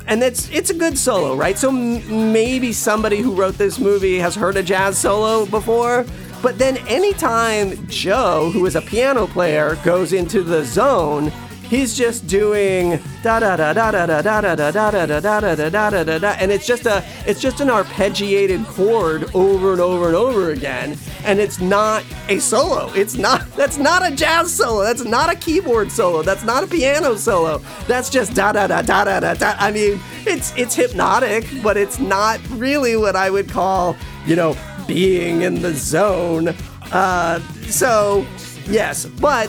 and 0.06 0.22
it's 0.22 0.50
it's 0.50 0.70
a 0.70 0.74
good 0.74 0.98
solo, 0.98 1.34
right? 1.36 1.56
So 1.56 1.68
m- 1.68 2.32
maybe 2.32 2.72
somebody 2.72 3.18
who 3.18 3.34
wrote 3.34 3.56
this 3.56 3.78
movie 3.78 4.18
has 4.18 4.34
heard 4.34 4.56
a 4.56 4.62
jazz 4.62 4.98
solo 4.98 5.46
before. 5.46 6.04
But 6.42 6.58
then 6.58 6.76
anytime 6.88 7.86
Joe, 7.86 8.50
who 8.50 8.66
is 8.66 8.74
a 8.74 8.82
piano 8.82 9.26
player, 9.28 9.78
goes 9.84 10.12
into 10.12 10.42
the 10.42 10.64
zone, 10.64 11.32
he's 11.72 11.96
just 11.96 12.26
doing 12.26 13.00
da 13.22 13.40
da 13.40 13.56
da 13.56 13.72
da 13.72 13.90
da 13.90 14.04
da 14.04 14.20
da 14.20 14.42
da 14.42 14.54
da 14.54 14.70
da 14.70 15.06
da 15.06 15.06
da 15.06 15.40
da 15.40 15.54
da 15.54 15.70
da 15.70 15.90
da 15.90 16.04
da 16.04 16.18
da 16.18 16.28
and 16.38 16.52
it's 16.52 16.66
just 16.66 16.84
a 16.84 17.02
it's 17.26 17.40
just 17.40 17.60
an 17.60 17.68
arpeggiated 17.68 18.62
chord 18.66 19.34
over 19.34 19.72
and 19.72 19.80
over 19.80 20.08
and 20.08 20.14
over 20.14 20.50
again 20.50 20.98
and 21.24 21.40
it's 21.40 21.60
not 21.60 22.04
a 22.28 22.38
solo 22.38 22.92
it's 22.92 23.14
not 23.16 23.50
that's 23.56 23.78
not 23.78 24.06
a 24.06 24.14
jazz 24.14 24.52
solo 24.52 24.82
that's 24.82 25.04
not 25.06 25.32
a 25.32 25.34
keyboard 25.34 25.90
solo 25.90 26.20
that's 26.20 26.44
not 26.44 26.62
a 26.62 26.66
piano 26.66 27.16
solo 27.16 27.56
that's 27.88 28.10
just 28.10 28.34
da 28.34 28.52
da 28.52 28.66
da 28.66 28.82
da 28.82 29.04
da 29.04 29.18
da 29.18 29.32
da 29.32 29.56
i 29.58 29.72
mean 29.72 29.98
it's 30.26 30.54
it's 30.58 30.74
hypnotic 30.74 31.48
but 31.62 31.78
it's 31.78 31.98
not 31.98 32.38
really 32.50 32.96
what 32.98 33.16
i 33.16 33.30
would 33.30 33.48
call 33.48 33.96
you 34.26 34.36
know 34.36 34.54
being 34.86 35.40
in 35.40 35.62
the 35.62 35.72
zone 35.72 36.48
uh 36.92 37.40
so 37.70 38.26
yes 38.66 39.06
but 39.06 39.48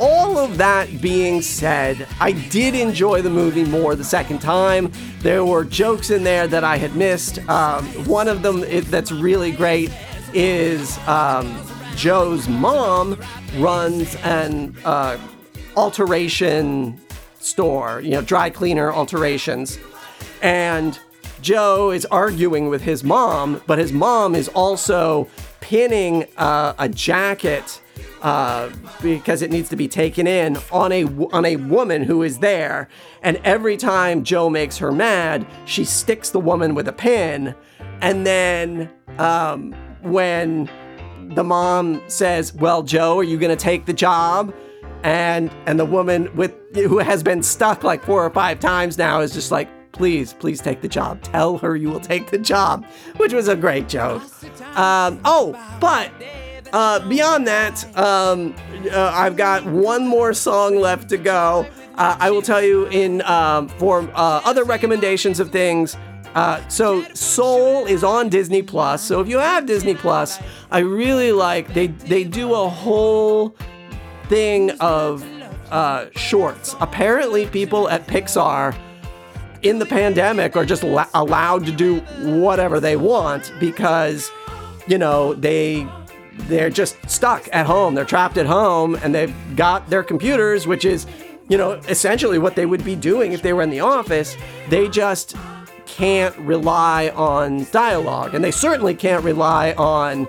all 0.00 0.38
of 0.38 0.58
that 0.58 1.00
being 1.00 1.42
said, 1.42 2.06
I 2.20 2.32
did 2.32 2.74
enjoy 2.74 3.22
the 3.22 3.30
movie 3.30 3.64
more 3.64 3.94
the 3.94 4.04
second 4.04 4.40
time. 4.40 4.90
There 5.20 5.44
were 5.44 5.64
jokes 5.64 6.10
in 6.10 6.24
there 6.24 6.46
that 6.48 6.64
I 6.64 6.76
had 6.76 6.96
missed. 6.96 7.38
Um, 7.48 7.84
one 8.06 8.28
of 8.28 8.42
them 8.42 8.64
that's 8.90 9.12
really 9.12 9.52
great 9.52 9.90
is 10.32 10.98
um, 11.06 11.56
Joe's 11.96 12.48
mom 12.48 13.20
runs 13.58 14.16
an 14.16 14.76
uh, 14.84 15.18
alteration 15.76 17.00
store, 17.38 18.00
you 18.00 18.10
know, 18.10 18.22
dry 18.22 18.50
cleaner 18.50 18.92
alterations. 18.92 19.78
And 20.42 20.98
Joe 21.40 21.90
is 21.90 22.06
arguing 22.06 22.68
with 22.68 22.82
his 22.82 23.04
mom, 23.04 23.62
but 23.66 23.78
his 23.78 23.92
mom 23.92 24.34
is 24.34 24.48
also 24.48 25.28
pinning 25.60 26.26
uh, 26.36 26.74
a 26.78 26.88
jacket 26.88 27.80
uh, 28.24 28.70
because 29.02 29.42
it 29.42 29.50
needs 29.50 29.68
to 29.68 29.76
be 29.76 29.86
taken 29.86 30.26
in 30.26 30.56
on 30.72 30.90
a 30.92 31.04
on 31.32 31.44
a 31.44 31.56
woman 31.56 32.02
who 32.02 32.22
is 32.22 32.38
there. 32.38 32.88
And 33.22 33.36
every 33.44 33.76
time 33.76 34.24
Joe 34.24 34.48
makes 34.48 34.78
her 34.78 34.90
mad, 34.90 35.46
she 35.66 35.84
sticks 35.84 36.30
the 36.30 36.40
woman 36.40 36.74
with 36.74 36.88
a 36.88 36.92
pin. 36.92 37.54
And 38.00 38.26
then 38.26 38.90
um, 39.18 39.72
when 40.00 40.70
the 41.34 41.44
mom 41.44 42.02
says, 42.08 42.54
"Well, 42.54 42.82
Joe, 42.82 43.18
are 43.18 43.24
you 43.24 43.38
going 43.38 43.56
to 43.56 43.62
take 43.62 43.84
the 43.84 43.92
job?" 43.92 44.54
and 45.02 45.50
and 45.66 45.78
the 45.78 45.84
woman 45.84 46.34
with 46.34 46.54
who 46.74 46.98
has 46.98 47.22
been 47.22 47.42
stuck 47.42 47.84
like 47.84 48.02
four 48.02 48.24
or 48.24 48.30
five 48.30 48.58
times 48.58 48.96
now 48.96 49.20
is 49.20 49.34
just 49.34 49.50
like, 49.50 49.68
"Please, 49.92 50.32
please 50.32 50.62
take 50.62 50.80
the 50.80 50.88
job. 50.88 51.20
Tell 51.20 51.58
her 51.58 51.76
you 51.76 51.90
will 51.90 52.00
take 52.00 52.30
the 52.30 52.38
job," 52.38 52.86
which 53.18 53.34
was 53.34 53.48
a 53.48 53.54
great 53.54 53.86
joke. 53.86 54.22
Um, 54.76 55.20
oh, 55.26 55.52
but 55.78 56.10
uh, 56.74 56.98
beyond 57.08 57.46
that, 57.46 57.84
um, 57.96 58.52
uh, 58.90 59.12
I've 59.14 59.36
got 59.36 59.64
one 59.64 60.08
more 60.08 60.34
song 60.34 60.74
left 60.74 61.08
to 61.10 61.16
go. 61.16 61.64
Uh, 61.94 62.16
I 62.18 62.32
will 62.32 62.42
tell 62.42 62.60
you 62.60 62.86
in 62.86 63.22
um, 63.22 63.68
for 63.68 64.00
uh, 64.12 64.40
other 64.44 64.64
recommendations 64.64 65.38
of 65.38 65.50
things. 65.50 65.96
Uh, 66.34 66.66
so 66.66 67.04
Soul 67.14 67.86
is 67.86 68.02
on 68.02 68.28
Disney 68.28 68.60
Plus. 68.60 69.04
So 69.04 69.20
if 69.20 69.28
you 69.28 69.38
have 69.38 69.66
Disney 69.66 69.94
Plus, 69.94 70.40
I 70.72 70.80
really 70.80 71.30
like 71.30 71.72
they 71.74 71.86
they 71.86 72.24
do 72.24 72.54
a 72.54 72.68
whole 72.68 73.54
thing 74.28 74.72
of 74.80 75.24
uh, 75.70 76.06
shorts. 76.16 76.74
Apparently, 76.80 77.46
people 77.46 77.88
at 77.88 78.08
Pixar 78.08 78.76
in 79.62 79.78
the 79.78 79.86
pandemic 79.86 80.56
are 80.56 80.64
just 80.64 80.82
la- 80.82 81.08
allowed 81.14 81.66
to 81.66 81.72
do 81.72 82.00
whatever 82.40 82.80
they 82.80 82.96
want 82.96 83.52
because 83.60 84.28
you 84.88 84.98
know 84.98 85.34
they 85.34 85.86
they're 86.48 86.70
just 86.70 86.96
stuck 87.08 87.48
at 87.52 87.66
home. 87.66 87.94
They're 87.94 88.04
trapped 88.04 88.36
at 88.36 88.46
home 88.46 88.96
and 89.02 89.14
they've 89.14 89.34
got 89.56 89.88
their 89.88 90.02
computers 90.02 90.66
which 90.66 90.84
is 90.84 91.06
you 91.48 91.58
know 91.58 91.72
essentially 91.88 92.38
what 92.38 92.54
they 92.56 92.66
would 92.66 92.84
be 92.84 92.96
doing 92.96 93.32
if 93.32 93.42
they 93.42 93.52
were 93.52 93.62
in 93.62 93.70
the 93.70 93.80
office. 93.80 94.36
They 94.68 94.88
just 94.88 95.36
can't 95.86 96.36
rely 96.38 97.10
on 97.10 97.66
dialogue 97.70 98.34
and 98.34 98.42
they 98.42 98.50
certainly 98.50 98.94
can't 98.94 99.24
rely 99.24 99.72
on 99.72 100.26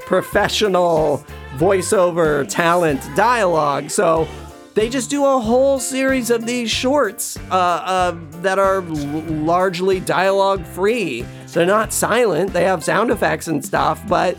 professional 0.00 1.24
voiceover 1.56 2.46
talent 2.48 3.00
dialogue. 3.16 3.90
So 3.90 4.28
they 4.74 4.90
just 4.90 5.08
do 5.08 5.24
a 5.24 5.40
whole 5.40 5.78
series 5.78 6.30
of 6.30 6.44
these 6.44 6.70
shorts 6.70 7.38
uh, 7.50 7.54
uh, 7.54 8.16
that 8.42 8.58
are 8.58 8.82
l- 8.82 8.92
largely 8.92 10.00
dialogue 10.00 10.64
free. 10.64 11.24
They're 11.48 11.64
not 11.64 11.94
silent, 11.94 12.52
they 12.52 12.64
have 12.64 12.84
sound 12.84 13.10
effects 13.10 13.48
and 13.48 13.64
stuff, 13.64 14.06
but 14.06 14.36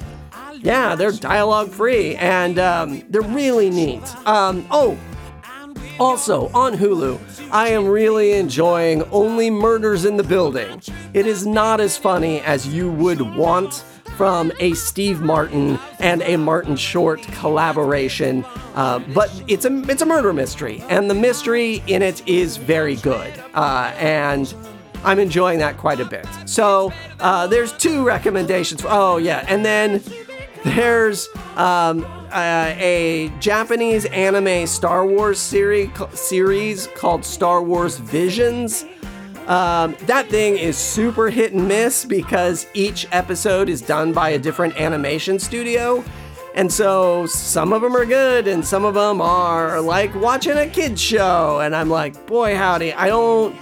yeah, 0.61 0.95
they're 0.95 1.11
dialogue 1.11 1.71
free 1.71 2.15
and 2.15 2.59
um, 2.59 3.03
they're 3.09 3.21
really 3.21 3.69
neat. 3.69 4.03
Um, 4.27 4.65
oh, 4.71 4.97
also 5.99 6.49
on 6.53 6.75
Hulu, 6.77 7.19
I 7.51 7.69
am 7.69 7.87
really 7.87 8.33
enjoying 8.33 9.03
Only 9.11 9.49
Murders 9.49 10.05
in 10.05 10.17
the 10.17 10.23
Building. 10.23 10.81
It 11.13 11.25
is 11.25 11.45
not 11.47 11.79
as 11.79 11.97
funny 11.97 12.41
as 12.41 12.67
you 12.67 12.91
would 12.91 13.21
want 13.21 13.83
from 14.15 14.51
a 14.59 14.73
Steve 14.73 15.21
Martin 15.21 15.79
and 15.99 16.21
a 16.23 16.37
Martin 16.37 16.75
Short 16.75 17.21
collaboration, 17.23 18.43
uh, 18.75 18.99
but 19.13 19.31
it's 19.47 19.65
a 19.65 19.81
it's 19.89 20.01
a 20.01 20.05
murder 20.05 20.33
mystery, 20.33 20.83
and 20.89 21.09
the 21.09 21.13
mystery 21.13 21.83
in 21.85 22.01
it 22.01 22.27
is 22.27 22.57
very 22.57 22.95
good, 22.95 23.31
uh, 23.53 23.93
and 23.97 24.53
I'm 25.03 25.19
enjoying 25.19 25.59
that 25.59 25.77
quite 25.77 25.99
a 25.99 26.05
bit. 26.05 26.27
So 26.45 26.91
uh, 27.19 27.45
there's 27.47 27.73
two 27.73 28.03
recommendations. 28.03 28.83
oh 28.87 29.17
yeah, 29.17 29.45
and 29.47 29.63
then 29.63 30.01
there's 30.75 31.29
um, 31.55 32.05
uh, 32.31 32.73
a 32.77 33.31
Japanese 33.39 34.05
anime 34.05 34.67
Star 34.67 35.05
Wars 35.05 35.39
series 35.39 35.89
series 36.13 36.87
called 36.95 37.23
Star 37.23 37.61
Wars 37.61 37.97
Visions. 37.97 38.85
Um, 39.47 39.95
that 40.07 40.27
thing 40.27 40.57
is 40.57 40.77
super 40.77 41.29
hit 41.29 41.53
and 41.53 41.67
miss 41.67 42.03
because 42.03 42.67
each 42.73 43.07
episode 43.11 43.69
is 43.69 43.81
done 43.81 44.11
by 44.11 44.29
a 44.29 44.39
different 44.39 44.79
animation 44.79 45.39
studio. 45.39 46.03
And 46.53 46.71
so 46.71 47.27
some 47.27 47.71
of 47.71 47.81
them 47.81 47.95
are 47.95 48.05
good 48.05 48.47
and 48.47 48.65
some 48.65 48.83
of 48.83 48.95
them 48.95 49.21
are 49.21 49.79
like 49.79 50.13
watching 50.15 50.57
a 50.57 50.67
kid's 50.67 50.99
show. 50.99 51.61
And 51.61 51.75
I'm 51.75 51.89
like, 51.89 52.25
boy, 52.25 52.57
howdy, 52.57 52.93
I 52.93 53.07
don't, 53.07 53.55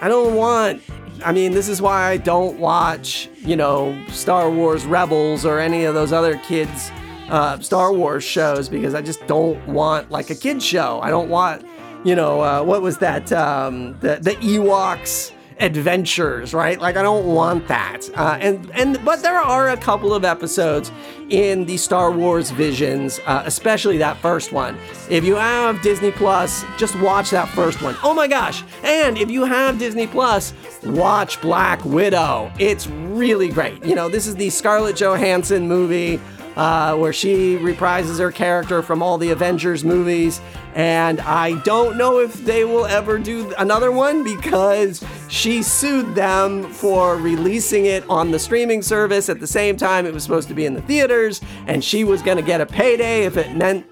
I 0.00 0.08
don't 0.08 0.34
want, 0.34 0.82
I 1.24 1.32
mean, 1.32 1.52
this 1.52 1.68
is 1.68 1.80
why 1.80 2.10
I 2.10 2.18
don't 2.18 2.58
watch, 2.58 3.30
you 3.38 3.56
know, 3.56 3.98
Star 4.08 4.50
Wars 4.50 4.84
Rebels 4.84 5.46
or 5.46 5.58
any 5.58 5.84
of 5.84 5.94
those 5.94 6.12
other 6.12 6.36
kids' 6.38 6.90
uh, 7.30 7.58
Star 7.60 7.92
Wars 7.94 8.22
shows 8.22 8.68
because 8.68 8.94
I 8.94 9.00
just 9.00 9.26
don't 9.26 9.66
want 9.66 10.10
like 10.10 10.28
a 10.28 10.34
kid's 10.34 10.64
show. 10.64 11.00
I 11.02 11.08
don't 11.08 11.30
want, 11.30 11.64
you 12.04 12.14
know, 12.14 12.42
uh, 12.42 12.62
what 12.62 12.82
was 12.82 12.98
that? 12.98 13.32
Um, 13.32 13.98
the, 14.00 14.18
the 14.20 14.32
Ewoks 14.36 15.32
adventures, 15.60 16.54
right? 16.54 16.80
Like 16.80 16.96
I 16.96 17.02
don't 17.02 17.26
want 17.26 17.68
that. 17.68 18.08
Uh, 18.14 18.38
and 18.40 18.70
and 18.72 19.04
but 19.04 19.22
there 19.22 19.38
are 19.38 19.70
a 19.70 19.76
couple 19.76 20.12
of 20.14 20.24
episodes 20.24 20.90
in 21.30 21.64
the 21.64 21.76
Star 21.76 22.10
Wars 22.10 22.50
Visions, 22.50 23.20
uh, 23.26 23.42
especially 23.46 23.98
that 23.98 24.16
first 24.18 24.52
one. 24.52 24.76
If 25.08 25.24
you 25.24 25.36
have 25.36 25.80
Disney 25.82 26.10
Plus, 26.10 26.64
just 26.76 26.98
watch 27.00 27.30
that 27.30 27.48
first 27.48 27.82
one. 27.82 27.96
Oh 28.02 28.14
my 28.14 28.26
gosh! 28.26 28.62
And 28.82 29.16
if 29.18 29.30
you 29.30 29.44
have 29.44 29.78
Disney 29.78 30.06
Plus, 30.06 30.52
watch 30.84 31.40
Black 31.40 31.84
Widow. 31.84 32.52
It's 32.58 32.86
really 32.86 33.48
great. 33.48 33.84
You 33.84 33.94
know, 33.94 34.08
this 34.08 34.26
is 34.26 34.36
the 34.36 34.50
Scarlett 34.50 34.96
Johansson 34.96 35.68
movie 35.68 36.20
uh, 36.56 36.96
where 36.96 37.12
she 37.12 37.56
reprises 37.56 38.18
her 38.18 38.30
character 38.30 38.82
from 38.82 39.02
all 39.02 39.18
the 39.18 39.30
Avengers 39.30 39.84
movies. 39.84 40.40
And 40.74 41.20
I 41.20 41.60
don't 41.62 41.96
know 41.96 42.18
if 42.18 42.44
they 42.44 42.64
will 42.64 42.86
ever 42.86 43.18
do 43.18 43.54
another 43.58 43.92
one 43.92 44.24
because 44.24 45.04
she 45.28 45.62
sued 45.62 46.16
them 46.16 46.64
for 46.64 47.16
releasing 47.16 47.86
it 47.86 48.08
on 48.10 48.32
the 48.32 48.38
streaming 48.40 48.82
service 48.82 49.28
at 49.28 49.38
the 49.38 49.46
same 49.46 49.76
time 49.76 50.04
it 50.04 50.12
was 50.12 50.24
supposed 50.24 50.48
to 50.48 50.54
be 50.54 50.66
in 50.66 50.74
the 50.74 50.82
theaters, 50.82 51.40
and 51.68 51.84
she 51.84 52.02
was 52.02 52.22
going 52.22 52.36
to 52.38 52.42
get 52.42 52.60
a 52.60 52.66
payday 52.66 53.24
if 53.24 53.36
it 53.36 53.54
meant 53.56 53.86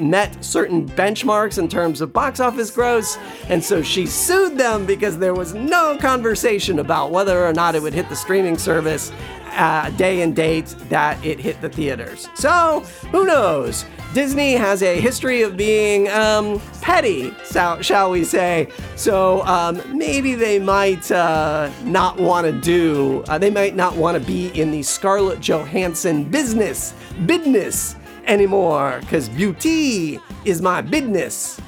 met 0.00 0.44
certain 0.44 0.88
benchmarks 0.90 1.58
in 1.58 1.68
terms 1.68 2.00
of 2.00 2.12
box 2.12 2.38
office 2.38 2.70
gross. 2.70 3.16
And 3.48 3.64
so 3.64 3.82
she 3.82 4.06
sued 4.06 4.58
them 4.58 4.86
because 4.86 5.18
there 5.18 5.34
was 5.34 5.54
no 5.54 5.96
conversation 5.98 6.78
about 6.78 7.10
whether 7.10 7.44
or 7.44 7.52
not 7.52 7.74
it 7.74 7.82
would 7.82 7.94
hit 7.94 8.08
the 8.08 8.16
streaming 8.16 8.58
service 8.58 9.10
uh, 9.56 9.90
day 9.90 10.22
and 10.22 10.36
date 10.36 10.74
that 10.88 11.24
it 11.24 11.40
hit 11.40 11.60
the 11.60 11.68
theaters. 11.68 12.28
So, 12.34 12.80
who 13.10 13.24
knows? 13.24 13.84
Disney 14.14 14.54
has 14.54 14.82
a 14.82 14.98
history 14.98 15.42
of 15.42 15.56
being 15.56 16.08
um, 16.08 16.58
petty, 16.80 17.34
shall, 17.50 18.10
we 18.10 18.24
say. 18.24 18.68
So 18.94 19.42
um, 19.42 19.82
maybe 19.96 20.34
they 20.34 20.58
might 20.58 21.10
uh, 21.10 21.70
not 21.84 22.18
want 22.18 22.46
to 22.46 22.52
do, 22.52 23.22
uh, 23.28 23.36
they 23.36 23.50
might 23.50 23.76
not 23.76 23.94
want 23.96 24.18
to 24.18 24.26
be 24.26 24.48
in 24.58 24.70
the 24.70 24.82
Scarlett 24.82 25.40
Johansson 25.40 26.24
business, 26.24 26.94
business 27.26 27.96
anymore, 28.24 29.00
because 29.00 29.28
beauty 29.28 30.18
is 30.46 30.62
my 30.62 30.80
business. 30.80 31.60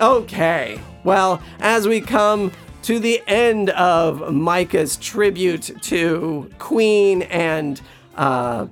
Okay, 0.00 0.80
well, 1.02 1.42
as 1.58 1.88
we 1.88 2.00
come 2.00 2.52
to 2.86 3.00
the 3.00 3.20
end 3.26 3.68
of 3.70 4.32
Micah's 4.32 4.96
tribute 4.96 5.72
to 5.82 6.48
Queen 6.60 7.22
and, 7.22 7.80
uh, 8.14 8.68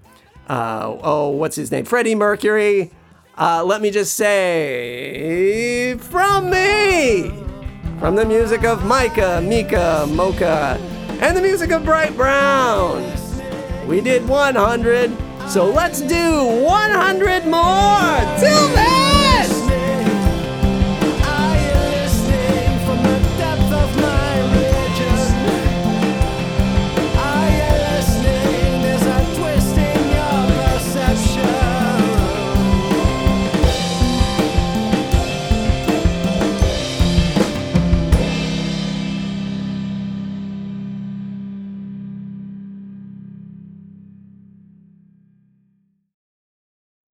uh, 0.48 0.96
oh, 1.02 1.30
what's 1.30 1.56
his 1.56 1.72
name? 1.72 1.84
Freddie 1.84 2.14
Mercury. 2.14 2.92
Uh, 3.36 3.64
let 3.64 3.82
me 3.82 3.90
just 3.90 4.14
say, 4.14 5.96
from 5.98 6.48
me, 6.48 7.28
from 7.98 8.14
the 8.14 8.24
music 8.24 8.62
of 8.62 8.84
Micah, 8.84 9.42
Mika, 9.44 10.06
Mocha, 10.08 10.78
and 11.20 11.36
the 11.36 11.42
music 11.42 11.72
of 11.72 11.84
Bright 11.84 12.16
Brown, 12.16 13.02
we 13.88 14.00
did 14.00 14.28
100, 14.28 15.10
so 15.48 15.68
let's 15.68 16.00
do 16.00 16.62
100 16.62 17.46
more. 17.46 18.38
Till 18.38 18.68
then! 18.76 19.53